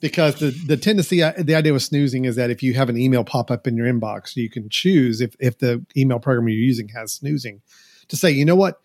[0.00, 2.96] Because the the tendency, uh, the idea with snoozing is that if you have an
[2.96, 6.56] email pop up in your inbox, you can choose if if the email program you're
[6.56, 7.60] using has snoozing,
[8.08, 8.80] to say, you know what,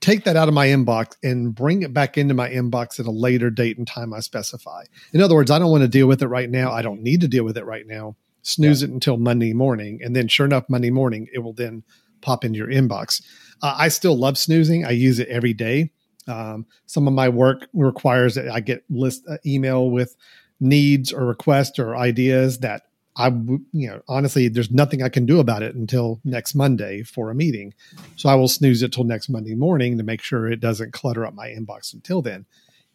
[0.00, 3.10] take that out of my inbox and bring it back into my inbox at a
[3.10, 4.84] later date and time I specify.
[5.12, 6.72] In other words, I don't want to deal with it right now.
[6.72, 8.16] I don't need to deal with it right now.
[8.42, 10.00] Snooze it until Monday morning.
[10.02, 11.84] And then, sure enough, Monday morning, it will then
[12.20, 13.22] pop into your inbox.
[13.62, 14.84] Uh, I still love snoozing.
[14.84, 15.90] I use it every day.
[16.28, 20.16] Um, some of my work requires that I get list uh, email with
[20.60, 22.82] needs or requests or ideas that
[23.16, 23.28] I,
[23.72, 27.34] you know, honestly, there's nothing I can do about it until next Monday for a
[27.34, 27.74] meeting.
[28.16, 31.26] So I will snooze it till next Monday morning to make sure it doesn't clutter
[31.26, 32.46] up my inbox until then.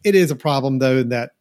[0.04, 1.32] It is a problem though that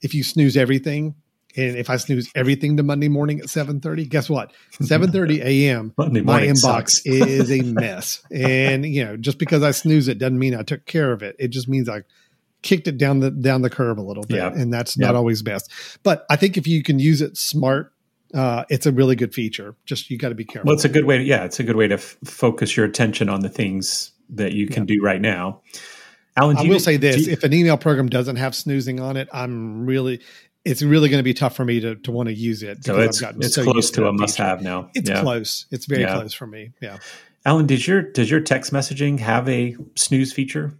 [0.00, 1.14] if you snooze everything,
[1.56, 4.52] and if I snooze everything to Monday morning at 7:30, guess what?
[4.80, 5.92] 7:30 a.m.
[5.96, 6.06] My
[6.42, 7.02] inbox sucks.
[7.04, 8.22] is a mess.
[8.30, 11.36] And you know, just because I snooze it doesn't mean I took care of it.
[11.38, 12.02] It just means I
[12.62, 14.52] kicked it down the down the curb a little bit, Yeah.
[14.52, 15.06] and that's Yeah.
[15.06, 15.70] not always best.
[16.02, 17.92] But I think if you can use it smart,
[18.34, 19.74] uh, it's a really good feature.
[19.84, 20.68] Just you got to be careful.
[20.68, 21.18] Well, it's a good way.
[21.18, 24.52] To, yeah, it's a good way to f- focus your attention on the things that
[24.52, 25.60] you can do right now.
[26.36, 29.00] Alan, do I you- will say this: you- if an email program doesn't have snoozing
[29.00, 30.20] on it, I'm really,
[30.64, 32.84] it's really going to be tough for me to, to want to use it.
[32.84, 34.46] so it's it's so close used to a must feature.
[34.48, 34.90] have now.
[34.94, 35.20] It's yeah.
[35.20, 35.66] close.
[35.70, 36.14] It's very Yeah.
[36.14, 36.70] close for me.
[36.80, 36.98] Yeah.
[37.44, 40.78] Alan, does your does your text messaging have a snooze feature?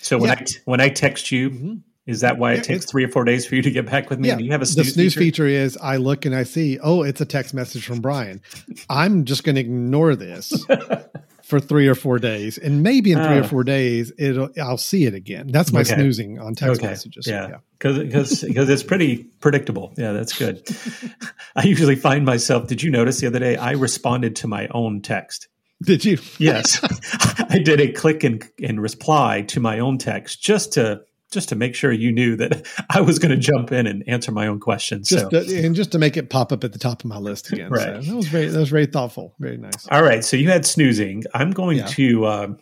[0.00, 0.36] So when Yeah.
[0.40, 1.80] I when I text you, Mhm.
[2.04, 4.10] Is that why it Yeah, takes three or four days for you to get back
[4.10, 4.26] with me?
[4.26, 5.44] Yeah, Do you have a the snooze, snooze feature?
[5.44, 8.40] feature is I look and I see, oh, it's a text message from Brian.
[8.90, 10.52] I'm just going to ignore this
[11.52, 13.46] for three or four days, and maybe in three or Ah.
[13.46, 15.48] four days, it'll I'll see it again.
[15.48, 15.92] That's my Okay.
[15.94, 16.88] snoozing on text Okay.
[16.88, 17.26] messages.
[17.26, 17.98] Yeah, because
[18.42, 19.92] because it's pretty predictable.
[19.98, 20.66] Yeah, that's good.
[21.54, 22.68] I usually find myself.
[22.68, 23.56] Did you notice the other day?
[23.56, 25.48] I responded to my own text.
[25.84, 26.16] Did you?
[26.38, 26.80] Yes,
[27.50, 31.56] I did a click and and reply to my own text just to just to
[31.56, 34.60] make sure you knew that I was going to jump in and answer my own
[34.60, 35.08] questions.
[35.08, 35.42] Just so.
[35.42, 37.70] to, and just to make it pop up at the top of my list again.
[37.70, 38.02] Right.
[38.04, 39.34] So that was very that was very thoughtful.
[39.40, 39.88] Very nice.
[39.90, 41.24] All right, so you had snoozing.
[41.34, 41.86] I'm going Yeah.
[41.86, 42.58] to um,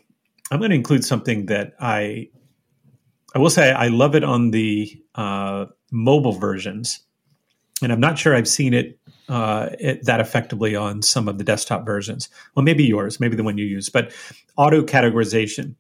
[0.51, 2.29] I'm going to include something that I
[3.35, 7.01] I will say I love it on the uh, mobile versions,
[7.83, 11.45] and I'm not sure I've seen it, uh, it that effectively on some of the
[11.45, 12.29] desktop versions.
[12.55, 14.13] Well, maybe yours, maybe the one you use, but
[14.57, 15.75] auto categorization.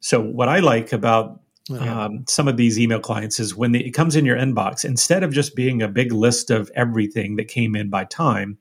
[0.00, 2.04] So what I like about Yeah.
[2.04, 5.22] um, some of these email clients is when the, it comes in your inbox, instead
[5.24, 8.58] of just being a big list of everything that came in by time,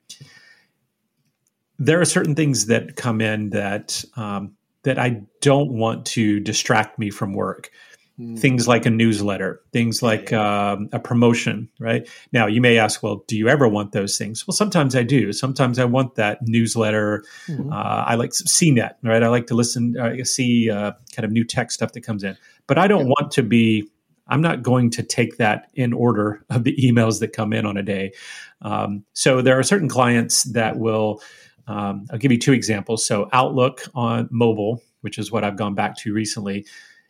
[1.78, 6.98] there are certain things that come in that um, that I don't want to distract
[6.98, 7.70] me from work.
[8.20, 8.40] Mm.
[8.40, 12.08] Things like a newsletter, things like um, a promotion, right?
[12.32, 14.48] Now, you may ask, well, do you ever want those things?
[14.48, 15.34] Well, sometimes I do.
[15.34, 17.26] Sometimes I want that newsletter.
[17.50, 17.74] Mhm.
[17.74, 19.22] Uh, I like CNET, right?
[19.22, 22.38] I like to listen, uh, see uh, kind of new tech stuff that comes in.
[22.68, 23.90] But I don't want to be,
[24.28, 27.78] I'm not going to take that in order of the emails that come in on
[27.78, 28.14] a day.
[28.62, 31.22] Um, so there are certain clients that will,
[31.68, 33.06] um, I'll give you two examples.
[33.06, 36.66] So Outlook on mobile, which is what I've gone back to recently,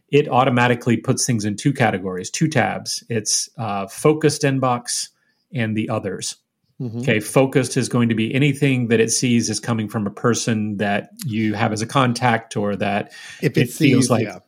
[0.10, 3.04] it automatically puts things in two categories, two tabs.
[3.10, 5.10] It's uh, focused inbox
[5.54, 6.36] and the others.
[6.82, 7.02] Mhm.
[7.02, 10.76] Okay, focused is going to be anything that it sees is coming from a person
[10.78, 14.39] that you have as a contact or that If it it, feels like yeah,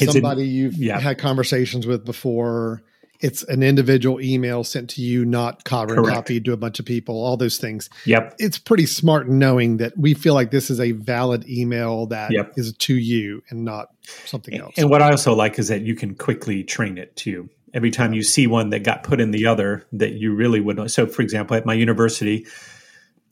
[0.00, 0.98] it's in- somebody you've yeah.
[0.98, 2.82] had conversations with before,
[3.20, 6.14] it's an individual email sent to you, not carbon Correct.
[6.16, 7.24] copied to a bunch of people.
[7.24, 7.88] All those things.
[8.04, 12.32] yep, It's pretty smart knowing that we feel like this is a valid email that
[12.56, 12.78] is Yep.
[12.78, 13.88] to you and not
[14.24, 14.74] something else.
[14.76, 17.48] And what I also like is that you can quickly train it too.
[17.74, 20.90] Every time you see one that got put in the other that you really would.
[20.90, 22.44] So, for example, at my university,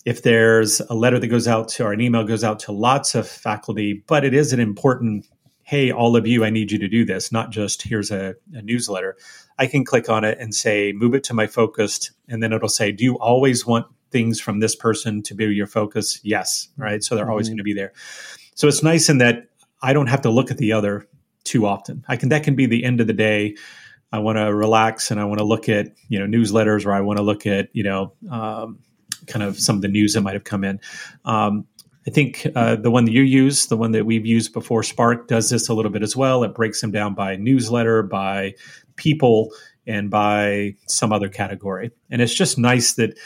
[0.06, 3.14] if there's a letter that goes out to or an email goes out to lots
[3.14, 5.26] of faculty, but it is an important,
[5.70, 8.60] hey, all of you, I need you to do this, not just here's a, a
[8.62, 9.16] newsletter.
[9.56, 12.68] I can click on it and say, move it to my focused, and then it'll
[12.68, 16.18] say, do you always want things from this person to be your focus?
[16.24, 17.04] Yes, right.
[17.04, 17.50] So they're always Mhm.
[17.52, 17.92] going to be there.
[18.56, 19.46] So it's nice in that
[19.80, 21.06] I don't have to look at the other
[21.44, 22.04] too often.
[22.08, 23.54] I can that can be the end of the day.
[24.12, 27.00] I want to relax and I want to look at you know newsletters or I
[27.00, 28.80] want to look at you know um,
[29.28, 30.80] kind of some of the news that might have come in.
[31.24, 31.66] Um,
[32.06, 35.28] I think uh, the one that you use, the one that we've used before, Spark,
[35.28, 36.42] does this a little bit as well.
[36.44, 38.54] It breaks them down by newsletter, by
[38.96, 39.50] people,
[39.86, 41.90] and by some other category.
[42.10, 43.18] And it's just nice that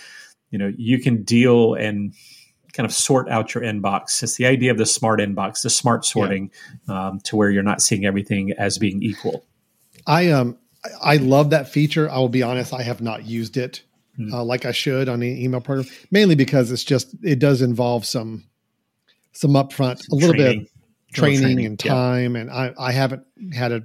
[0.51, 2.15] you know you can deal and
[2.73, 4.21] kind of sort out your inbox.
[4.23, 6.51] It's the idea of the smart inbox, the smart sorting,
[6.89, 9.45] um, to where you're not seeing everything as being equal.
[10.07, 12.11] I um I- I love that feature.
[12.11, 13.83] I will be honest, I have not used it
[14.17, 14.33] Hmm.
[14.33, 18.05] uh, like I should on the email program, mainly because it's just it does involve
[18.05, 18.45] some
[19.35, 20.61] some upfront, a little bit Training.
[20.63, 21.93] of training, training, and yeah.
[21.93, 23.83] time, and I I haven't had a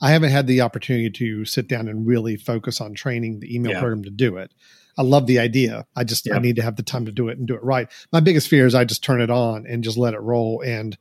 [0.00, 3.72] I haven't had the opportunity to sit down and really focus on training the email
[3.72, 3.80] Yeah.
[3.80, 4.52] program to do it.
[4.98, 5.86] I love the idea.
[5.96, 7.88] I just I need to have the time to do it and do it right.
[8.12, 10.96] My biggest fear is I just turn it on and just let it roll and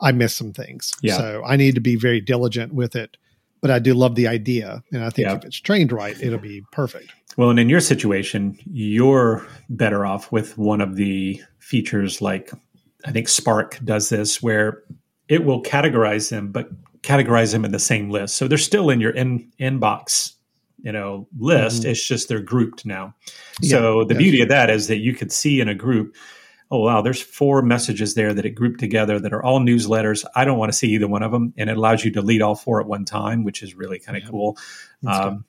[0.00, 0.92] I miss some things.
[1.02, 1.16] Yeah.
[1.18, 3.16] So I need to be very diligent with it.
[3.60, 4.82] But I do love the idea.
[4.92, 5.36] And I think Yeah.
[5.36, 7.10] if it's trained right, it'll be perfect.
[7.36, 12.50] Well, and in your situation, you're better off with one of the features like
[13.04, 14.82] I think Spark does this, where
[15.28, 16.68] it will categorize them, but
[17.02, 18.36] categorize them in the same list.
[18.36, 20.32] So they're still in your in, inbox,
[20.82, 21.82] you know, list.
[21.82, 21.90] Mhm.
[21.90, 23.14] It's just they're grouped now.
[23.60, 26.14] Yeah, so the beauty of that is that you could see in a group,
[26.70, 30.24] oh wow, there's four messages there that it grouped together that are all newsletters.
[30.34, 32.40] I don't want to see either one of them, and it allows you to delete
[32.42, 34.30] all four at one time, which is really kind of Yeah.
[34.30, 34.56] cool.
[35.06, 35.44] Um,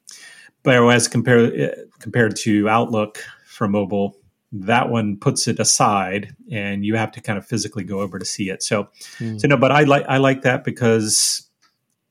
[0.64, 4.18] but as compared compared to Outlook for mobile,
[4.54, 8.26] that one puts it aside, and you have to kind of physically go over to
[8.26, 8.62] see it.
[8.62, 9.38] So, Hmm.
[9.40, 11.50] so no, but I like I like that because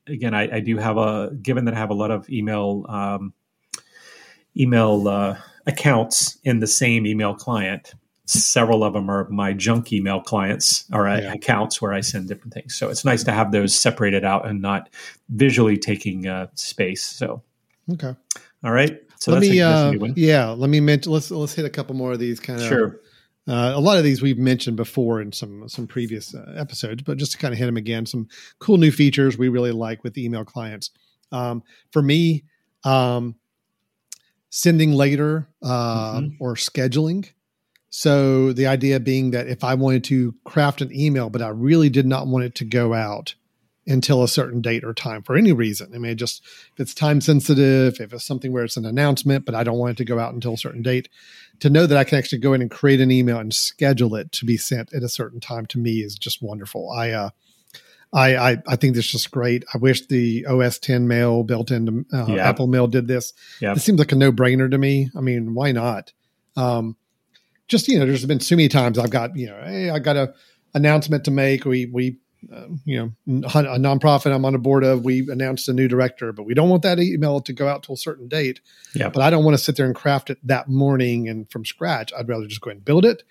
[0.07, 3.33] again, I, I do have a given that I have a lot of email um,
[4.57, 7.93] email uh, accounts in the same email client.
[8.25, 11.33] Several of them are my junk email clients or Yeah.
[11.33, 12.75] accounts where I send different things.
[12.75, 14.89] So it's nice to have those separated out and not
[15.29, 17.05] visually taking uh, space.
[17.05, 17.41] So,
[17.91, 18.15] Okay.
[18.63, 19.01] all right.
[19.23, 22.11] So let me a, uh, yeah, let me mention let's let's hit a couple more
[22.11, 22.99] of these kind of Sure.
[23.47, 27.15] Uh, a lot of these we've mentioned before in some some previous uh, episodes, but
[27.15, 28.27] just to kind of hit them again, some
[28.59, 30.91] cool new features we really like with email clients.
[31.31, 32.43] Um, for me,
[32.83, 33.35] um,
[34.49, 36.43] sending later uh, mm-hmm.
[36.43, 37.31] or scheduling.
[37.91, 41.89] So the idea being that if I wanted to craft an email, but I really
[41.89, 43.35] did not want it to go out
[43.85, 45.91] until a certain date or time for any reason.
[45.93, 46.41] I mean, just
[46.73, 49.91] if it's time sensitive, if it's something where it's an announcement, but I don't want
[49.91, 51.09] it to go out until a certain date,
[51.59, 54.31] to know that I can actually go in and create an email and schedule it
[54.33, 56.89] to be sent at a certain time to me is just wonderful.
[56.91, 57.29] I, uh,
[58.13, 59.65] I, I, I think this is just great.
[59.73, 62.47] I wish the OS 10 mail built into uh, yeah.
[62.47, 63.33] Apple Mail did this.
[63.59, 63.73] Yeah.
[63.73, 65.09] It seems like a no brainer to me.
[65.17, 66.13] I mean, why not?
[66.55, 66.95] Um,
[67.67, 70.15] just you know, there's been so many times I've got you know, hey, I got
[70.15, 70.33] a
[70.73, 71.65] announcement to make.
[71.65, 72.17] We we
[72.51, 76.31] uh, you know, a nonprofit I'm on a board of, we announced a new director,
[76.31, 78.61] but we don't want that email to go out to a certain date.
[78.95, 79.09] Yeah.
[79.09, 82.11] But I don't want to sit there and craft it that morning and from scratch.
[82.17, 83.23] I'd rather just go and build it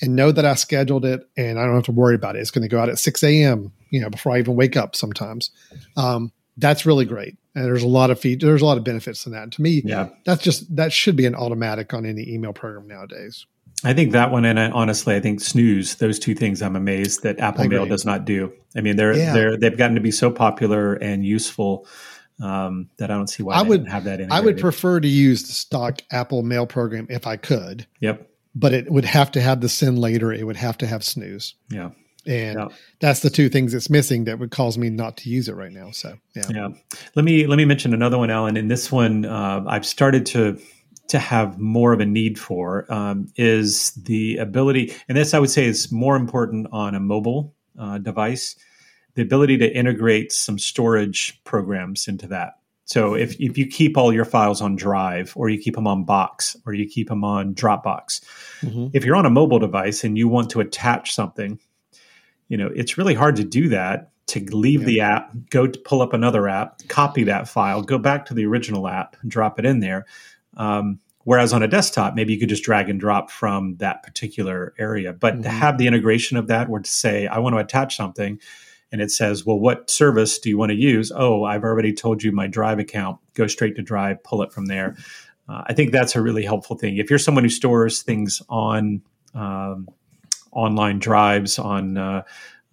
[0.00, 2.40] and know that I scheduled it and I don't have to worry about it.
[2.40, 4.96] It's going to go out at 6 a.m., you know, before I even wake up
[4.96, 5.50] sometimes.
[5.96, 7.36] Um, that's really great.
[7.54, 9.42] And there's a lot of feed, there's a lot of benefits in that.
[9.42, 10.10] And to me, yeah.
[10.24, 13.46] that's just, that should be an automatic on any email program nowadays.
[13.82, 15.96] I think that one, and I, honestly, I think snooze.
[15.96, 18.52] Those two things, I'm amazed that Apple Mail does not do.
[18.76, 19.32] I mean, they're yeah.
[19.32, 21.86] they're they've gotten to be so popular and useful
[22.42, 24.20] um, that I don't see why I would have that.
[24.20, 24.32] Integrated.
[24.32, 27.86] I would prefer to use the stock Apple Mail program if I could.
[28.00, 28.28] Yep.
[28.54, 30.32] But it would have to have the send later.
[30.32, 31.54] It would have to have snooze.
[31.70, 31.90] Yeah.
[32.26, 32.68] And yeah.
[33.00, 35.72] that's the two things it's missing that would cause me not to use it right
[35.72, 35.90] now.
[35.92, 36.42] So yeah.
[36.50, 36.68] Yeah.
[37.14, 38.56] Let me let me mention another one, Alan.
[38.56, 40.60] In this one, uh, I've started to
[41.10, 45.50] to have more of a need for um, is the ability, and this I would
[45.50, 48.56] say is more important on a mobile uh, device,
[49.14, 52.58] the ability to integrate some storage programs into that.
[52.84, 56.04] So if, if you keep all your files on Drive or you keep them on
[56.04, 58.20] Box or you keep them on Dropbox,
[58.62, 58.88] mm-hmm.
[58.92, 61.58] if you're on a mobile device and you want to attach something,
[62.48, 64.86] you know, it's really hard to do that to leave yeah.
[64.86, 68.46] the app, go to pull up another app, copy that file, go back to the
[68.46, 70.06] original app, drop it in there.
[70.60, 74.74] Um, whereas on a desktop, maybe you could just drag and drop from that particular
[74.78, 75.12] area.
[75.14, 75.42] But mm-hmm.
[75.44, 78.38] to have the integration of that, where to say, I want to attach something,
[78.92, 81.10] and it says, well, what service do you want to use?
[81.14, 83.18] Oh, I've already told you my Drive account.
[83.34, 84.96] Go straight to Drive, pull it from there.
[85.48, 86.98] Uh, I think that's a really helpful thing.
[86.98, 89.02] If you're someone who stores things on
[89.34, 89.88] um,
[90.52, 92.22] online drives, on uh,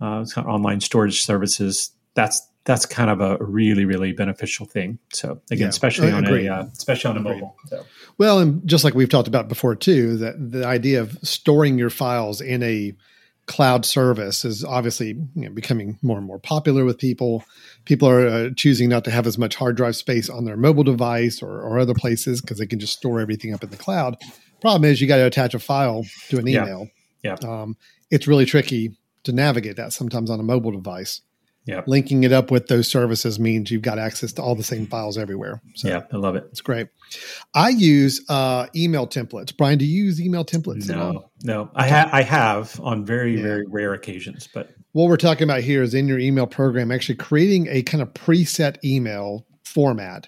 [0.01, 4.99] uh, online storage services, that's that's kind of a really really beneficial thing.
[5.13, 7.55] So again, yeah, especially on a uh, especially on a mobile.
[7.67, 7.85] So.
[8.17, 11.89] Well, and just like we've talked about before too, that the idea of storing your
[11.89, 12.93] files in a
[13.45, 17.45] cloud service is obviously you know, becoming more and more popular with people.
[17.85, 20.83] People are uh, choosing not to have as much hard drive space on their mobile
[20.83, 24.17] device or, or other places because they can just store everything up in the cloud.
[24.59, 26.89] Problem is, you got to attach a file to an email.
[27.23, 27.37] Yeah.
[27.41, 27.49] yeah.
[27.49, 27.77] Um,
[28.11, 31.21] it's really tricky to navigate that sometimes on a mobile device.
[31.67, 31.81] Yeah.
[31.85, 35.17] Linking it up with those services means you've got access to all the same files
[35.17, 35.61] everywhere.
[35.75, 36.47] So yeah, I love it.
[36.49, 36.87] It's great.
[37.53, 39.55] I use uh, email templates.
[39.55, 40.87] Brian, do you use email templates?
[40.87, 41.69] No, no.
[41.75, 43.43] I, ha- I have on very, yeah.
[43.43, 47.15] very rare occasions, but what we're talking about here is in your email program, actually
[47.15, 50.27] creating a kind of preset email format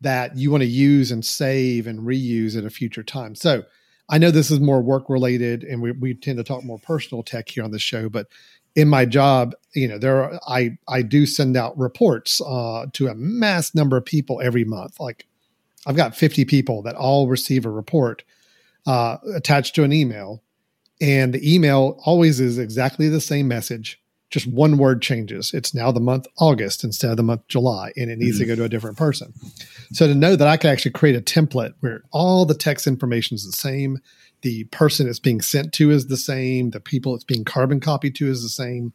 [0.00, 3.34] that you want to use and save and reuse at a future time.
[3.34, 3.64] So
[4.08, 7.22] I know this is more work related and we, we tend to talk more personal
[7.22, 8.28] tech here on the show, but
[8.74, 13.08] in my job, you know, there are, I I do send out reports uh, to
[13.08, 14.98] a mass number of people every month.
[15.00, 15.26] Like
[15.86, 18.22] I've got 50 people that all receive a report
[18.86, 20.42] uh, attached to an email,
[21.00, 24.00] and the email always is exactly the same message.
[24.30, 25.52] Just one word changes.
[25.52, 28.42] It's now the month August instead of the month July, and it needs mm-hmm.
[28.42, 29.34] to go to a different person.
[29.92, 33.34] So to know that I can actually create a template where all the text information
[33.34, 33.98] is the same,
[34.42, 38.14] the person it's being sent to is the same, the people it's being carbon copied
[38.16, 38.92] to is the same.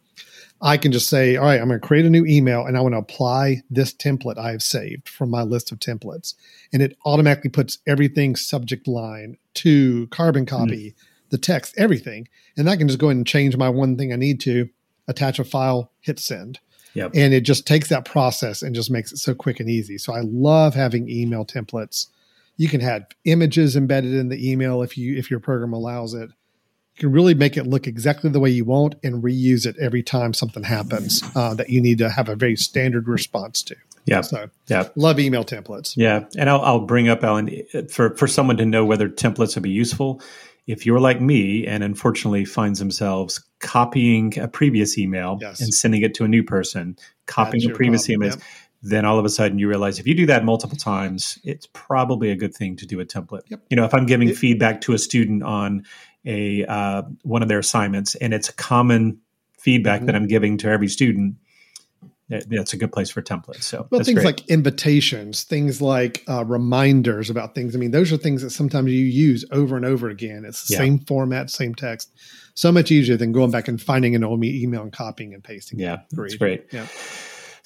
[0.62, 2.82] I can just say, all right, I'm going to create a new email and I
[2.82, 6.34] want to apply this template I have saved from my list of templates.
[6.72, 10.56] And it automatically puts everything subject line to carbon hmm.
[10.56, 10.96] copy, mm
[11.30, 12.28] the text, everything.
[12.56, 14.70] And I can just go in and change my one thing I need to,
[15.08, 16.60] attach a file, hit send.
[16.94, 17.12] Yep.
[17.14, 19.98] And it just takes that process and just makes it so quick and easy.
[19.98, 22.08] So I love having email templates
[22.58, 26.30] you can have images embedded in the email if you if your program allows it.
[26.96, 30.02] You can really make it look exactly the way you want and reuse it every
[30.02, 33.76] time something happens uh, that you need to have a very standard response to.
[34.06, 34.22] Yeah.
[34.22, 35.96] So yeah, love email templates.
[35.98, 37.50] Yeah, and I'll, I'll bring up Alan
[37.90, 40.22] for for someone to know whether templates would be useful.
[40.68, 45.62] If you're like me and unfortunately finds themselves copying a previous email yes.
[45.62, 46.98] and sending it to a new person,
[47.28, 48.30] copying a previous email.
[48.30, 48.40] Yep
[48.86, 52.30] then all of a sudden you realize if you do that multiple times, it's probably
[52.30, 53.42] a good thing to do a template.
[53.50, 53.62] Yep.
[53.70, 55.86] You know, if I'm giving it, feedback to a student on
[56.26, 59.20] a uh, one of their assignments and it's common
[59.58, 60.06] feedback mm-hmm.
[60.08, 61.36] that I'm giving to every student,
[62.30, 63.64] that's a good place for templates.
[63.64, 64.26] So well, things great.
[64.26, 67.76] like invitations, things like uh, reminders about things.
[67.76, 70.44] I mean, those are things that sometimes you use over and over again.
[70.46, 70.80] It's the yeah.
[70.80, 72.12] same format, same text.
[72.56, 75.80] So much easier than going back and finding an old email and copying and pasting.
[75.80, 76.66] Yeah, that's great.
[76.72, 76.88] Yeah.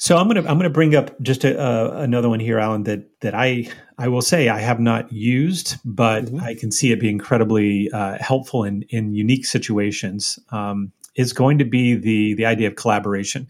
[0.02, 2.84] So I'm gonna I'm gonna bring up just a, uh, another one here, Alan.
[2.84, 6.40] That that I I will say I have not used, but mm-hmm.
[6.40, 10.40] I can see it be incredibly uh, helpful in in unique situations.
[10.52, 13.50] Um, is going to be the the idea of collaboration.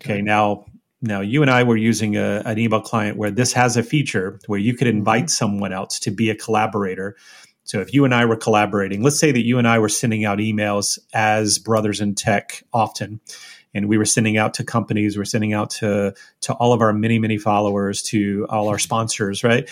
[0.00, 0.22] Okay, okay.
[0.22, 0.64] now
[1.02, 4.40] now you and I were using a, an email client where this has a feature
[4.46, 5.28] where you could invite mm-hmm.
[5.28, 7.14] someone else to be a collaborator.
[7.64, 10.24] So if you and I were collaborating, let's say that you and I were sending
[10.24, 13.20] out emails as brothers in tech often
[13.74, 16.92] and we were sending out to companies, we're sending out to to all of our
[16.92, 19.68] many many followers, to all our sponsors, right?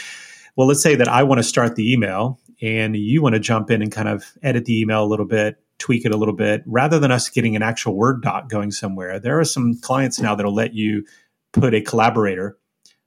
[0.56, 3.70] Well, let's say that I want to start the email and you want to jump
[3.70, 6.62] in and kind of edit the email a little bit, tweak it a little bit,
[6.66, 9.18] rather than us getting an actual Word doc going somewhere.
[9.18, 11.04] There are some clients now that'll let you
[11.52, 12.56] put a collaborator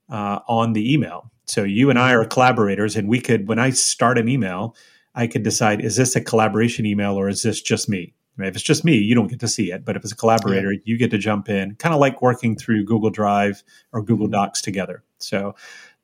[0.10, 1.32] uh, on the email.
[1.46, 4.76] So you and I are collaborators, and we could, when I start an email,
[5.14, 8.14] I could decide is this a collaboration email or is this just me?
[8.38, 9.86] If it's just me, you don't get to see it.
[9.86, 10.80] But if it's a collaborator, yeah.
[10.84, 13.64] you get to jump in, kind of like working through Google Drive
[13.94, 14.34] or Google mm-hmm.
[14.34, 15.04] Docs together.
[15.20, 15.56] So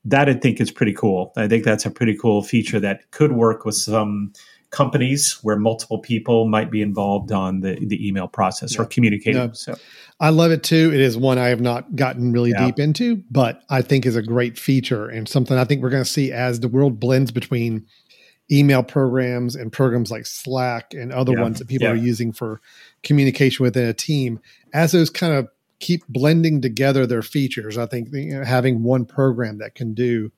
[0.06, 1.34] that I think is pretty cool.
[1.38, 4.34] I think that's a pretty cool feature that could work with some
[4.72, 8.82] companies where multiple people might be involved on the, the email process yeah.
[8.82, 9.42] or communicating.
[9.42, 9.52] Yeah.
[9.52, 9.76] So
[10.20, 10.92] I love it too.
[10.94, 12.68] It is one I have not gotten really yeah.
[12.68, 16.04] deep into, but I think is a great feature and something I think we're going
[16.04, 17.86] to see as the world blends between
[18.52, 21.42] email programs and programs like Slack and other yeah.
[21.42, 21.94] ones that people yeah.
[21.94, 22.62] are using for
[23.04, 24.40] communication within a team,
[24.74, 25.48] as those kind of
[25.80, 30.32] keep blending together their features, I think you know, having one program that can do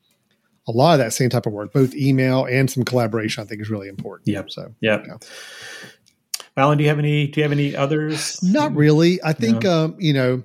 [0.67, 3.61] a lot of that same type of work, both email and some collaboration, I think
[3.61, 4.29] is really important.
[4.29, 4.51] Yep.
[4.51, 5.03] So, yeah.
[5.05, 5.17] yeah.
[6.55, 7.27] Alan, do you have any?
[7.27, 8.41] Do you have any others?
[8.43, 9.21] Not really.
[9.23, 9.85] I think no.
[9.85, 10.43] um, you know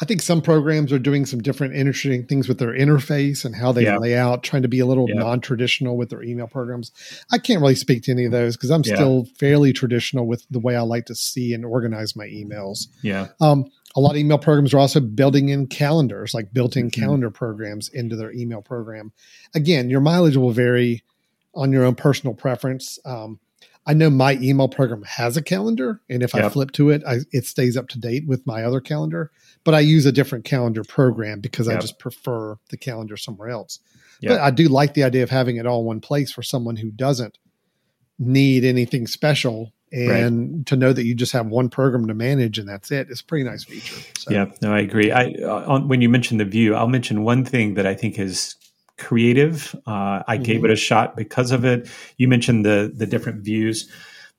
[0.00, 3.72] I think some programs are doing some different interesting things with their interface and how
[3.72, 3.96] they yeah.
[3.96, 5.14] lay out, trying to be a little yeah.
[5.14, 6.92] non-traditional with their email programs.
[7.32, 8.94] I can't really speak to any of those because I'm yeah.
[8.94, 12.88] still fairly traditional with the way I like to see and organize my emails.
[13.00, 13.28] Yeah.
[13.40, 17.00] Um, a lot of email programs are also building in calendars, like built-in mm-hmm.
[17.00, 19.12] calendar programs into their email program.
[19.54, 21.04] Again, your mileage will vary
[21.54, 22.98] on your own personal preference.
[23.06, 23.40] Um,
[23.86, 26.44] I know my email program has a calendar, and if yep.
[26.44, 29.30] I flip to it, I, it stays up to date with my other calendar
[29.66, 31.76] but I use a different calendar program because yep.
[31.76, 33.80] I just prefer the calendar somewhere else.
[34.20, 34.30] Yep.
[34.30, 36.76] But I do like the idea of having it all in one place for someone
[36.76, 37.36] who doesn't
[38.16, 40.66] need anything special and right.
[40.66, 43.08] to know that you just have one program to manage and that's it.
[43.10, 44.00] It's a pretty nice feature.
[44.16, 44.32] So.
[44.32, 45.10] Yeah, no, I agree.
[45.10, 48.20] I uh, on, when you mentioned the view, I'll mention one thing that I think
[48.20, 48.54] is
[48.98, 49.74] creative.
[49.86, 50.42] Uh, I mm-hmm.
[50.42, 51.88] gave it a shot because of it.
[52.16, 53.90] You mentioned the the different views.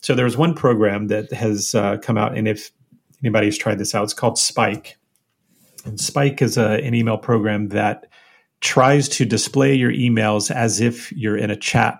[0.01, 2.71] So there was one program that has uh, come out, and if
[3.23, 4.97] anybody's tried this out, it's called Spike.
[5.85, 8.05] And Spike is a, an email program that
[8.59, 11.99] tries to display your emails as if you're in a chat,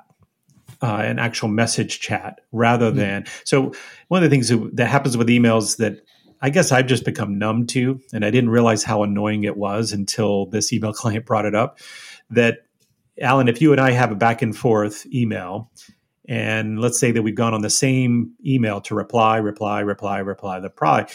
[0.81, 2.99] uh, an actual message chat, rather mm-hmm.
[2.99, 3.25] than.
[3.45, 3.73] So,
[4.09, 6.01] one of the things that happens with emails that
[6.41, 9.91] I guess I've just become numb to, and I didn't realize how annoying it was
[9.91, 11.79] until this email client brought it up.
[12.29, 12.59] That,
[13.19, 15.71] Alan, if you and I have a back and forth email,
[16.27, 20.59] and let's say that we've gone on the same email to reply, reply, reply, reply,
[20.59, 21.07] the reply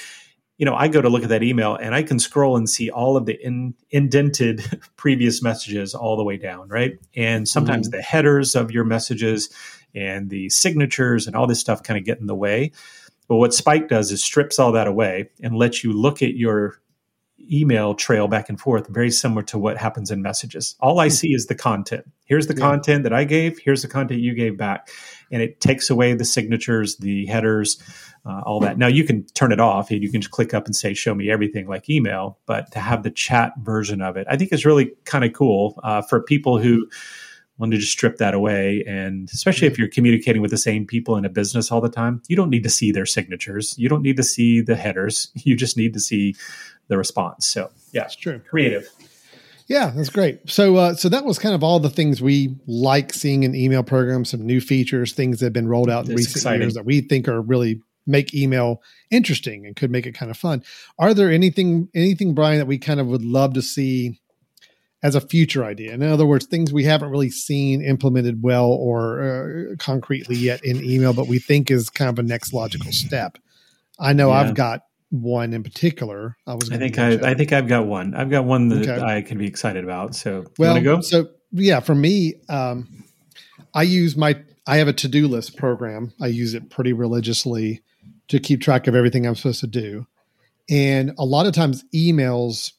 [0.62, 2.88] you know, I go to look at that email and I can scroll and see
[2.88, 7.00] all of the in, indented previous messages all the way down, right?
[7.16, 7.96] And sometimes mm-hmm.
[7.96, 9.50] the headers of your messages
[9.92, 12.70] and the signatures and all this stuff kind of get in the way.
[13.26, 16.80] But what Spike does is strips all that away and lets you look at your
[17.51, 20.76] email trail back and forth, very similar to what happens in messages.
[20.80, 21.14] All I hmm.
[21.14, 22.05] see is the content.
[22.24, 22.61] Here's the yeah.
[22.61, 24.88] content that I gave, here's the content you gave back.
[25.30, 27.82] And it takes away the signatures, the headers,
[28.26, 28.78] uh, all that.
[28.78, 31.14] Now you can turn it off and you can just click up and say, show
[31.14, 34.64] me everything like email, but to have the chat version of it, I think is
[34.64, 36.86] really kind of cool uh, for people who
[37.59, 38.82] want to just strip that away.
[38.86, 42.22] And especially if you're communicating with the same people in a business all the time,
[42.28, 43.74] you don't need to see their signatures.
[43.78, 45.30] You don't need to see the headers.
[45.45, 46.36] You just need to see
[46.93, 47.47] the response.
[47.47, 48.40] So yeah, it's true.
[48.49, 48.88] Creative.
[49.66, 50.51] Yeah, that's great.
[50.51, 53.82] So, uh, so that was kind of all the things we like seeing in email
[53.82, 56.61] programs, some new features, things that have been rolled out in recent exciting.
[56.61, 60.36] years that we think are really make email interesting and could make it kind of
[60.36, 60.62] fun.
[60.99, 64.20] Are there anything anything Brian that we kind of would love to see
[65.03, 65.95] as a future idea?
[65.95, 70.84] In other words, things we haven't really seen implemented well or uh, concretely yet in
[70.84, 73.38] email, but we think is kind of a next logical step.
[73.99, 74.40] I know yeah.
[74.40, 74.82] I've got
[75.12, 76.36] one in particular.
[76.46, 76.70] I was.
[76.70, 78.14] I think I, I, think I've got one.
[78.14, 79.00] I've got one that okay.
[79.00, 80.14] I can be excited about.
[80.14, 81.00] So, well, go?
[81.02, 83.04] so yeah, for me, um,
[83.74, 86.12] I use my I have a to do list program.
[86.20, 87.82] I use it pretty religiously
[88.28, 90.06] to keep track of everything I'm supposed to do.
[90.70, 92.72] And a lot of times emails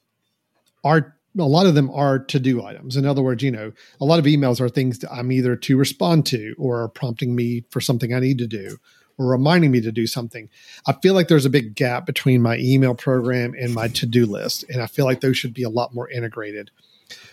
[0.84, 2.96] are a lot of them are to do items.
[2.98, 3.72] In other words, you know,
[4.02, 7.36] a lot of emails are things that I'm either to respond to or are prompting
[7.36, 8.78] me for something I need to do
[9.18, 10.50] reminding me to do something.
[10.88, 14.26] I feel like there's a big gap between my email program and my to do
[14.26, 14.66] list.
[14.70, 16.72] And I feel like those should be a lot more integrated.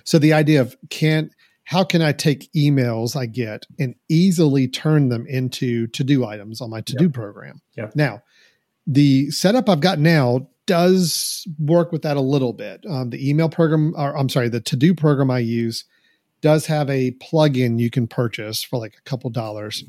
[0.05, 1.31] So the idea of can
[1.65, 6.61] how can I take emails I get and easily turn them into to do items
[6.61, 7.13] on my to do yep.
[7.13, 7.61] program?
[7.77, 7.95] Yep.
[7.95, 8.23] Now,
[8.89, 12.85] the setup I've got now does work with that a little bit.
[12.89, 15.85] Um, the email program, or I'm sorry, the to do program I use
[16.41, 19.85] does have a plugin you can purchase for like a couple dollars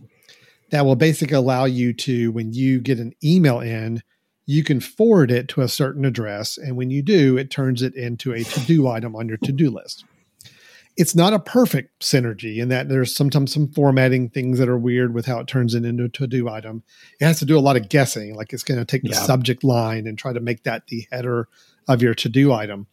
[0.72, 4.02] that will basically allow you to, when you get an email in,
[4.46, 6.58] you can forward it to a certain address.
[6.58, 9.52] And when you do, it turns it into a to do item on your to
[9.52, 10.04] do list.
[10.98, 15.14] It's not a perfect synergy in that there's sometimes some formatting things that are weird
[15.14, 16.84] with how it turns it into a to do item.
[17.20, 19.22] It has to do a lot of guessing, like it's going to take the yeah.
[19.22, 21.48] subject line and try to make that the header
[21.88, 22.88] of your to do item.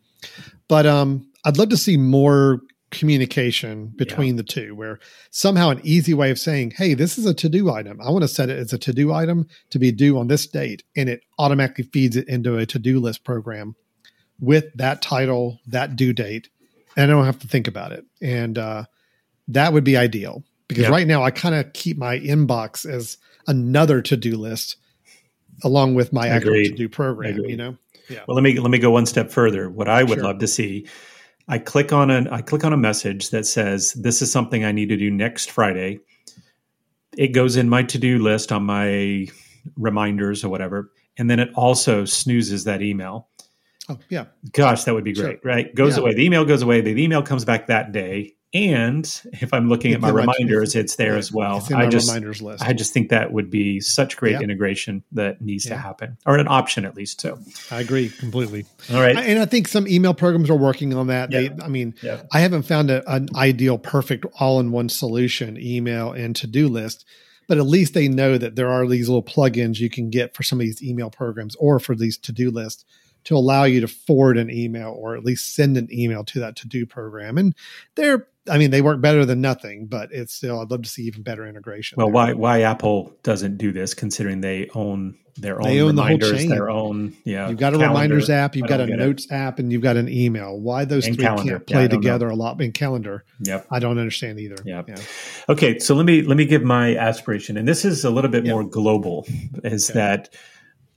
[0.68, 2.60] But um, I'd love to see more
[2.90, 4.38] communication between yeah.
[4.38, 4.98] the two where
[5.30, 8.28] somehow an easy way of saying hey this is a to-do item i want to
[8.28, 11.84] set it as a to-do item to be due on this date and it automatically
[11.84, 13.74] feeds it into a to-do list program
[14.40, 16.48] with that title that due date
[16.96, 18.84] and i don't have to think about it and uh,
[19.48, 24.00] that would be ideal because right now i kind of keep my inbox as another
[24.00, 24.76] to-do list
[25.62, 26.60] along with my Agreed.
[26.60, 27.50] actual to-do program Agreed.
[27.50, 27.76] you know
[28.08, 28.20] yeah.
[28.26, 30.24] well let me let me go one step further what i would sure.
[30.24, 30.86] love to see
[31.48, 34.72] I click on a I click on a message that says this is something I
[34.72, 36.00] need to do next Friday.
[37.16, 39.26] It goes in my to-do list on my
[39.76, 43.28] reminders or whatever, and then it also snoozes that email.
[43.88, 44.26] Oh yeah.
[44.52, 45.50] Gosh, that would be great, sure.
[45.50, 45.74] right?
[45.74, 46.02] Goes yeah.
[46.02, 46.14] away.
[46.14, 46.82] The email goes away.
[46.82, 51.16] The email comes back that day, and if I'm looking at my reminders, it's there
[51.16, 51.66] as well.
[51.74, 52.64] I just reminders list.
[52.64, 54.42] I just think that would be such great yep.
[54.42, 57.38] integration that needs to happen, or an option at least too.
[57.70, 58.64] I agree completely.
[58.90, 61.30] All right, and I think some email programs are working on that.
[61.30, 61.94] They, I mean,
[62.32, 67.04] I haven't found a, an ideal, perfect, all-in-one solution, email and to-do list.
[67.48, 70.42] But at least they know that there are these little plugins you can get for
[70.42, 72.84] some of these email programs or for these to-do lists
[73.28, 76.56] to allow you to forward an email or at least send an email to that
[76.56, 77.36] to do program.
[77.36, 77.54] And
[77.94, 80.60] they're I mean, they work better than nothing, but it's still.
[80.60, 81.96] I'd love to see even better integration.
[81.96, 82.14] Well, there.
[82.14, 86.34] why why Apple doesn't do this, considering they own their own they own reminders, the
[86.34, 86.48] whole chain.
[86.48, 87.50] their own yeah.
[87.50, 87.88] You've got a calendar.
[87.88, 89.32] reminders app, you've got a notes it.
[89.32, 90.58] app, and you've got an email.
[90.58, 91.52] Why those and three calendar.
[91.52, 92.34] can't play yeah, together know.
[92.34, 93.26] a lot in calendar?
[93.40, 94.56] Yep, I don't understand either.
[94.64, 94.88] Yep.
[94.88, 94.96] Yeah.
[95.50, 98.46] Okay, so let me let me give my aspiration, and this is a little bit
[98.46, 98.54] yep.
[98.54, 99.26] more global.
[99.62, 99.98] Is okay.
[99.98, 100.34] that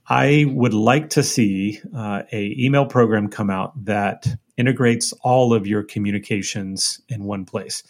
[0.08, 4.26] I would like to see uh, a email program come out that
[4.56, 7.82] integrates all of your communications in one place.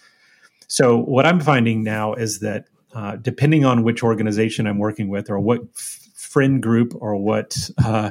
[0.69, 5.31] So what I'm finding now is that uh, depending on which organization I'm working with
[5.31, 8.11] or what f- friend group or what uh,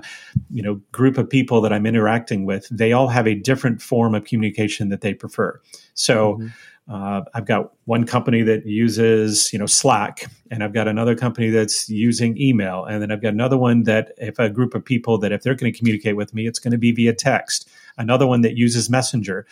[0.49, 4.15] you know group of people that I'm interacting with, they all have a different form
[4.15, 5.59] of communication that they prefer.
[5.93, 6.35] So.
[6.35, 6.47] Mm-hmm.
[6.91, 11.49] Uh, I've got one company that uses, you know, Slack, and I've got another company
[11.49, 15.17] that's using email, and then I've got another one that, if a group of people
[15.19, 18.27] that if they're going to communicate with me, it's going to be via text another
[18.27, 19.47] one that uses Messenger.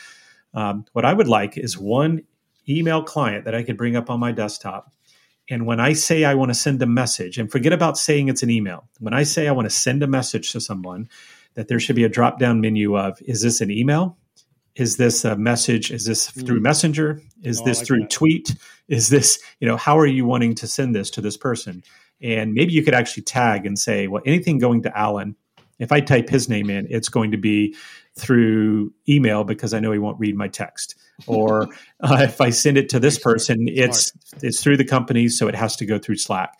[0.53, 2.23] Um, what I would like is one
[2.67, 4.91] email client that I could bring up on my desktop.
[5.49, 8.43] And when I say I want to send a message, and forget about saying it's
[8.43, 11.07] an email, when I say I want to send a message to someone,
[11.53, 14.17] that there should be a drop down menu of is this an email?
[14.75, 15.91] Is this a message?
[15.91, 16.63] Is this through mm.
[16.63, 17.21] Messenger?
[17.43, 18.09] Is oh, this like through that.
[18.09, 18.55] tweet?
[18.87, 21.83] Is this, you know, how are you wanting to send this to this person?
[22.21, 25.35] And maybe you could actually tag and say, well, anything going to Alan,
[25.79, 27.75] if I type his name in, it's going to be
[28.15, 30.95] through email because I know he won't read my text.
[31.25, 31.63] Or
[32.01, 34.11] uh, if I send it to this person, it's
[34.41, 36.53] it's through the company, so it has to go through Slack,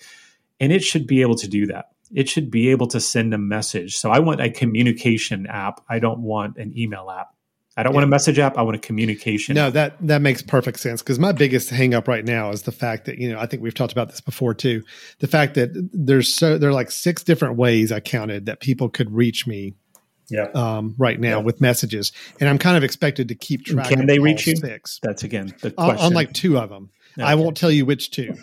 [0.60, 1.90] and it should be able to do that.
[2.14, 3.98] It should be able to send a message.
[3.98, 5.82] So I want a communication app.
[5.88, 7.36] I don't want an email app.
[7.80, 7.96] I don't yeah.
[7.96, 8.58] want a message app.
[8.58, 9.56] I want a communication.
[9.56, 13.06] No, that that makes perfect sense because my biggest hangup right now is the fact
[13.06, 14.84] that you know I think we've talked about this before too.
[15.20, 18.90] The fact that there's so there are like six different ways I counted that people
[18.90, 19.76] could reach me
[20.30, 20.48] yeah.
[20.54, 21.44] um, right now yeah.
[21.46, 22.12] with messages,
[22.42, 23.88] and I'm kind of expected to keep track.
[23.88, 24.58] Can they reach you?
[24.58, 25.00] Six.
[25.02, 26.06] That's again the question.
[26.06, 28.34] On like two of them, I won't tell you which two.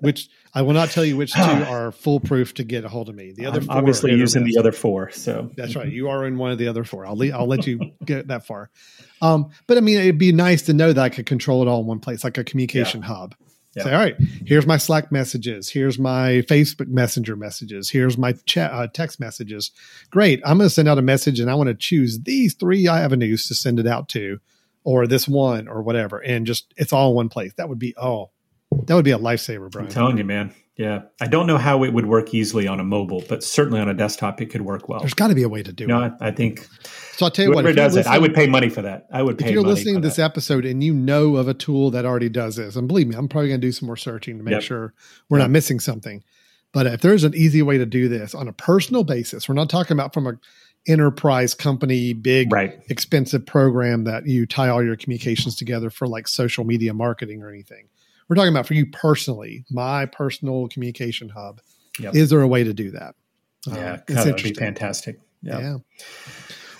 [0.00, 3.14] which I will not tell you which two are foolproof to get a hold of
[3.14, 3.32] me.
[3.32, 5.10] The other I'm obviously using the other four.
[5.10, 5.88] So that's right.
[5.88, 7.06] You are in one of the other four.
[7.06, 8.70] I'll le- I'll let you get that far.
[9.20, 11.80] Um, but I mean, it'd be nice to know that I could control it all
[11.80, 13.08] in one place, like a communication yeah.
[13.08, 13.34] hub.
[13.82, 14.14] Say, all right,
[14.46, 15.68] here's my Slack messages.
[15.68, 17.90] Here's my Facebook Messenger messages.
[17.90, 19.72] Here's my chat, uh, text messages.
[20.10, 20.40] Great.
[20.44, 23.48] I'm going to send out a message and I want to choose these three avenues
[23.48, 24.38] to send it out to,
[24.84, 26.18] or this one, or whatever.
[26.18, 27.52] And just, it's all in one place.
[27.56, 28.30] That would be, oh,
[28.86, 29.86] That would be a lifesaver, Brian.
[29.86, 30.52] I'm telling you, man.
[30.76, 33.88] Yeah, I don't know how it would work easily on a mobile, but certainly on
[33.88, 34.98] a desktop, it could work well.
[34.98, 36.12] There's got to be a way to do know, it.
[36.20, 36.66] I, I think
[37.12, 37.64] So I'll tell you what.
[37.64, 39.06] you're does it, I would pay money for that.
[39.12, 39.46] I would pay.
[39.46, 40.24] If you're listening to this that.
[40.24, 43.28] episode and you know of a tool that already does this, and believe me, I'm
[43.28, 44.62] probably going to do some more searching to make Yep.
[44.62, 44.94] sure
[45.28, 46.24] we're not missing something.
[46.72, 49.70] But if there's an easy way to do this on a personal basis, we're not
[49.70, 50.32] talking about from a
[50.86, 52.78] enterprise company, big, right?
[52.88, 57.48] expensive program that you tie all your communications together for like social media marketing or
[57.48, 57.88] anything.
[58.28, 61.60] We're talking about for you personally, my personal communication hub.
[61.98, 62.14] Yep.
[62.14, 63.14] Is there a way to do that?
[63.66, 64.54] Yeah, God, it's that would be interesting.
[64.64, 65.20] fantastic.
[65.42, 65.58] Yeah.
[65.58, 65.76] Yeah.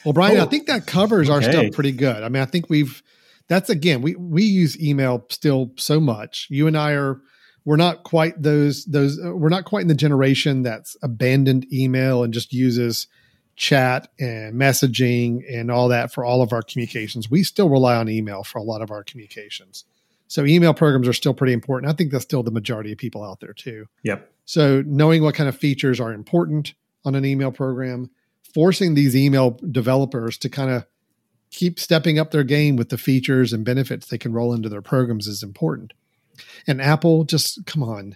[0.05, 2.23] Well, Brian, I Oh, think that covers our stuff pretty good.
[2.23, 3.03] I mean, I think we've
[3.49, 6.47] that's again, we we use email still so much.
[6.51, 7.21] You and I are
[7.65, 12.23] we're not quite those those uh, we're not quite in the generation that's abandoned email
[12.23, 13.07] and just uses
[13.57, 17.31] chat and messaging and all that for all of our communications.
[17.31, 19.85] We still rely on email for a lot of our communications.
[20.27, 21.91] So email programs are still pretty important.
[21.93, 23.87] I think that's still the majority of people out there too.
[24.03, 24.31] Yep.
[24.45, 26.75] So knowing what kind of features are important
[27.05, 28.11] on an email program,
[28.55, 30.87] forcing these email developers to kind of
[31.51, 34.83] keep stepping up their game with the features and benefits they can roll into their
[34.83, 35.93] programs is important.
[36.67, 38.15] And Apple, just come on,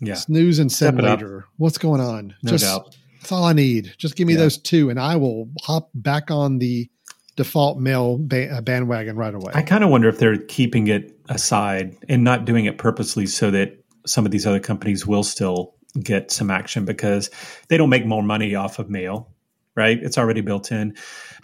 [0.00, 0.14] Yeah.
[0.14, 1.20] snooze and send it up.
[1.20, 1.44] later.
[1.56, 2.34] What's going on?
[2.42, 2.96] No just doubt.
[3.20, 3.92] That's all I need.
[3.98, 4.40] Just give me Yeah.
[4.40, 6.88] those two, and I will hop back on the
[7.36, 9.52] default mail ba- uh, bandwagon right away.
[9.54, 13.50] I kind of wonder if they're keeping it aside and not doing it purposely so
[13.50, 17.30] that some of these other companies will still get some action because
[17.68, 19.28] they don't make more money off of mail,
[19.74, 19.98] right?
[20.02, 20.94] It's already built in.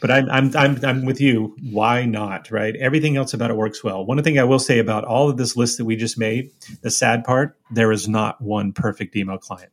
[0.00, 1.56] But I'm I'm I'm I'm with you.
[1.70, 2.76] Why not, right?
[2.76, 4.04] Everything else about it works well.
[4.04, 6.50] One thing I will say about all of this list that we just made,
[6.82, 9.72] the sad part, there is not one perfect email client.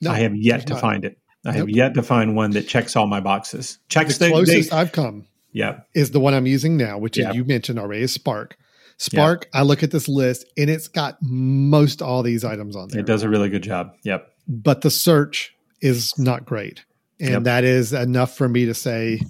[0.00, 0.80] No, I have yet to not.
[0.80, 1.18] find it.
[1.44, 3.78] I have yet to find one that checks all my boxes.
[3.88, 7.18] Checks the the, closest they, I've come yeah, is the one I'm using now, which
[7.18, 8.56] is you mentioned already is Spark.
[8.96, 13.00] Spark, I look at this list and it's got most all these items on there.
[13.00, 13.92] it does a really good job.
[14.04, 14.30] Yep.
[14.46, 16.84] But the search is not great.
[17.20, 17.42] And Yep.
[17.44, 19.20] that is enough for me to say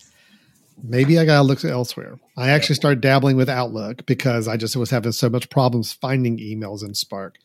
[0.82, 2.18] maybe I got to look elsewhere.
[2.36, 6.38] I actually started dabbling with Outlook because I just was having so much problems finding
[6.38, 7.36] emails in Spark.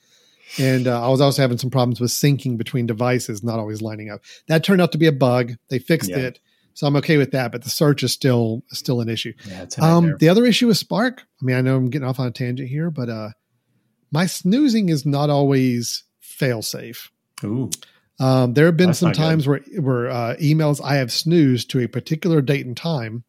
[0.57, 4.09] And uh, I was also having some problems with syncing between devices, not always lining
[4.09, 4.21] up.
[4.47, 5.53] That turned out to be a bug.
[5.69, 6.17] They fixed Yeah.
[6.17, 6.39] it.
[6.73, 9.33] So I'm okay with that, but the search is still still an issue.
[9.45, 12.27] Yeah, Um, the other issue with Spark, I mean, I know I'm getting off on
[12.27, 13.29] a tangent here, but uh,
[14.11, 17.11] my snoozing is not always fail safe.
[17.43, 17.69] Ooh.
[18.19, 19.21] Um, there have been That's some not good.
[19.23, 23.23] times where where uh, emails I have snoozed to a particular date and time,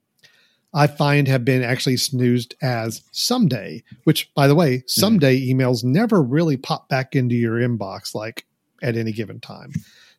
[0.72, 3.82] I find have been actually snoozed as someday.
[4.04, 4.82] Which, by the way, Hmm.
[4.86, 8.46] someday emails never really pop back into your inbox like
[8.82, 9.72] at any given time.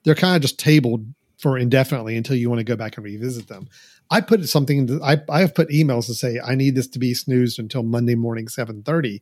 [0.04, 1.06] They're kind of just tabled
[1.38, 3.68] for indefinitely until you want to go back and revisit them.
[4.10, 5.02] I put something.
[5.02, 8.16] I I have put emails to say I need this to be snoozed until Monday
[8.16, 9.22] morning seven thirty,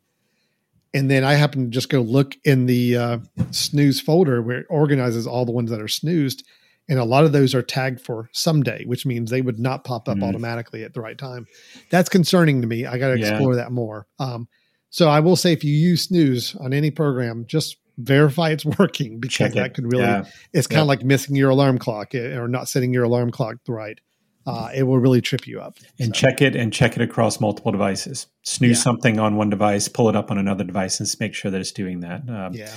[0.93, 3.17] and then I happen to just go look in the uh,
[3.51, 6.43] snooze folder where it organizes all the ones that are snoozed,
[6.89, 10.09] and a lot of those are tagged for someday, which means they would not pop
[10.09, 10.23] up Mhm.
[10.23, 11.45] automatically at the right time.
[11.91, 12.85] That's concerning to me.
[12.85, 13.29] I got to Yeah.
[13.29, 14.07] explore that more.
[14.19, 14.47] Um,
[14.89, 19.19] so I will say, if you use snooze on any program, just verify it's working
[19.19, 19.73] because Check that it.
[19.75, 20.23] could really Yeah.
[20.53, 23.57] it's kind of like missing your alarm clock eh, or not setting your alarm clock
[23.67, 23.99] right.
[24.47, 25.77] Uh, it will really trip you up.
[25.99, 28.25] and So, check it and check it across multiple devices.
[28.41, 28.83] Snooze Yeah.
[28.83, 31.71] something on one device, pull it up on another device, and make sure that it's
[31.71, 32.27] doing that.
[32.27, 32.71] Um, yeah,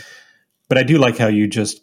[0.69, 1.81] But I do like how you just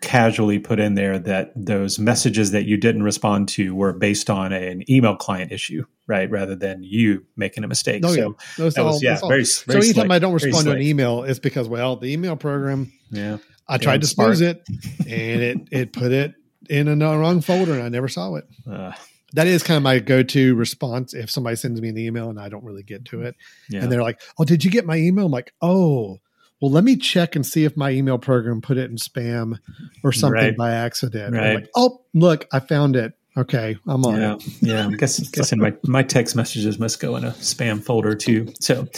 [0.00, 4.52] casually put in there that those messages that you didn't respond to were based on
[4.52, 6.30] an email client issue, right?
[6.30, 8.02] Rather than you making a mistake.
[8.04, 8.22] Oh, yeah.
[8.22, 9.28] so That's that all- was yeah, all.
[9.28, 12.36] very, So anytime slick, I don't respond to an email, it's because well, the email
[12.36, 14.62] program yeah, I tried to snooze it,
[15.00, 16.34] and it it put it
[16.70, 18.44] in a wrong folder, and I never saw it.
[18.70, 18.92] uh,
[19.34, 22.48] That is kind of my go-to response if somebody sends me an email and I
[22.48, 23.34] don't really get to it,
[23.68, 23.82] yeah.
[23.82, 26.20] and they're like, "Oh, did you get my email?" I'm like, "Oh."
[26.64, 29.58] Well, let me check and see if my email program put it in spam
[30.02, 30.56] or something Right.
[30.56, 31.34] by accident.
[31.34, 31.56] Right.
[31.56, 33.12] like, oh, look, I found it.
[33.36, 34.44] Okay, I'm on yeah, it.
[34.62, 34.84] yeah.
[34.86, 38.50] I'm guess, guessing my, my text messages must go in a spam folder too.
[38.60, 38.88] So,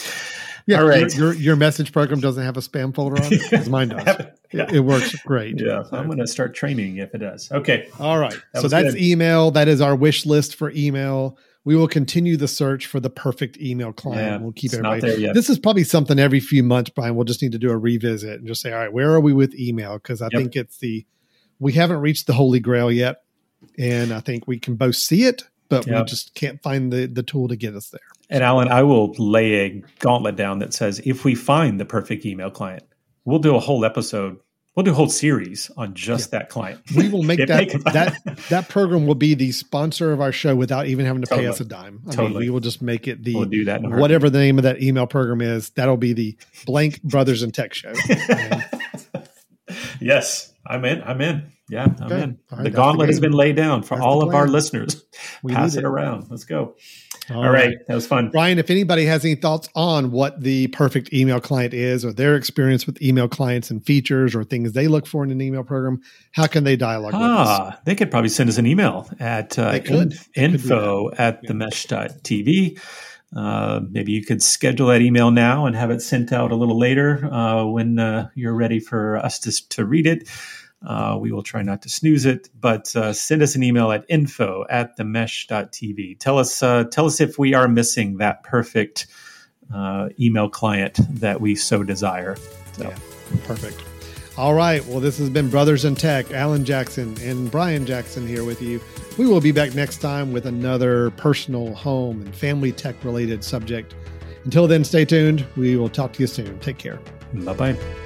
[0.67, 1.13] Yeah, All right.
[1.17, 3.43] Your, your your message program doesn't have a spam folder on it.
[3.51, 4.05] 'Cause mine does.
[4.53, 5.61] yeah, It, it works great.
[5.61, 5.83] yeah.
[5.91, 7.51] I'm going to start training if it does.
[7.51, 7.89] Okay.
[7.99, 8.37] All right.
[8.53, 9.03] That so that's good.
[9.03, 9.51] email.
[9.51, 11.37] That is our wish list for email.
[11.67, 14.21] We will continue the search for the perfect email client.
[14.25, 15.13] Yeah, we'll keep it's not everybody.
[15.15, 15.35] there yet.
[15.35, 17.17] This is probably something every few months, Brian.
[17.17, 19.33] We'll just need to do a revisit and just say, all right, where are we
[19.33, 19.95] with email?
[19.95, 20.41] Because I Yep.
[20.41, 21.05] think it's the
[21.59, 23.23] we haven't reached the holy grail yet,
[23.77, 27.25] and I think we can both see it, but we just can't find the the
[27.25, 28.01] tool to get us there.
[28.31, 32.25] And Alan, I will lay a gauntlet down that says if we find the perfect
[32.25, 32.85] email client,
[33.25, 34.39] we'll do a whole episode
[34.77, 36.41] We'll do a whole series on just yeah.
[36.41, 36.83] that client.
[36.95, 40.87] We will make that that that program will be the sponsor of our show without
[40.87, 41.47] even having to totally.
[41.47, 42.03] pay us a dime.
[42.07, 42.29] I totally.
[42.29, 44.83] Mean, we will just make it the we'll do that whatever the name of that
[44.83, 45.71] email program is.
[45.71, 47.95] That'll be the blank Brothers in Tech Show.
[50.01, 51.03] yes, I'm in.
[51.03, 51.53] I'm in.
[51.71, 52.39] Yeah, I'm in.
[52.53, 55.03] Right, the gauntlet the has been laid down for that's all of our listeners.
[55.43, 56.27] We Pass it, it around.
[56.31, 56.77] Let's go.
[57.31, 57.67] All, All right.
[57.67, 57.77] right.
[57.89, 58.31] That was fun.
[58.31, 62.37] Brian, if anybody has any thoughts on what the perfect email client is or their
[62.37, 66.01] experience with email clients and features or things they look for in an email program,
[66.33, 67.81] how can they dialogue ah, with us?
[67.85, 71.51] They could probably send us an email at uh, in, info at yeah.
[71.51, 72.81] themesh.tv.
[73.35, 76.79] Uh, maybe you could schedule that email now and have it sent out a little
[76.79, 80.29] later uh, when uh, you're ready for us to, to read it.
[80.85, 84.05] Uh, we will try not to snooze it, but uh, send us an email at
[84.09, 86.19] info at themesh.tv.
[86.19, 89.07] Tell us, uh, tell us if we are missing that perfect
[89.75, 92.37] uh, email client that we so desire.
[92.73, 92.85] So.
[92.85, 92.97] Yeah,
[93.45, 93.83] perfect.
[94.37, 94.85] All right.
[94.87, 98.81] Well, this has been Brothers in Tech, Alan Jackson and Brian Jackson here with you.
[99.17, 103.95] We will be back next time with another personal home and family tech related subject.
[104.45, 105.45] Until then, stay tuned.
[105.57, 106.59] We will talk to you soon.
[106.61, 107.01] Take care.
[107.33, 108.06] Bye bye.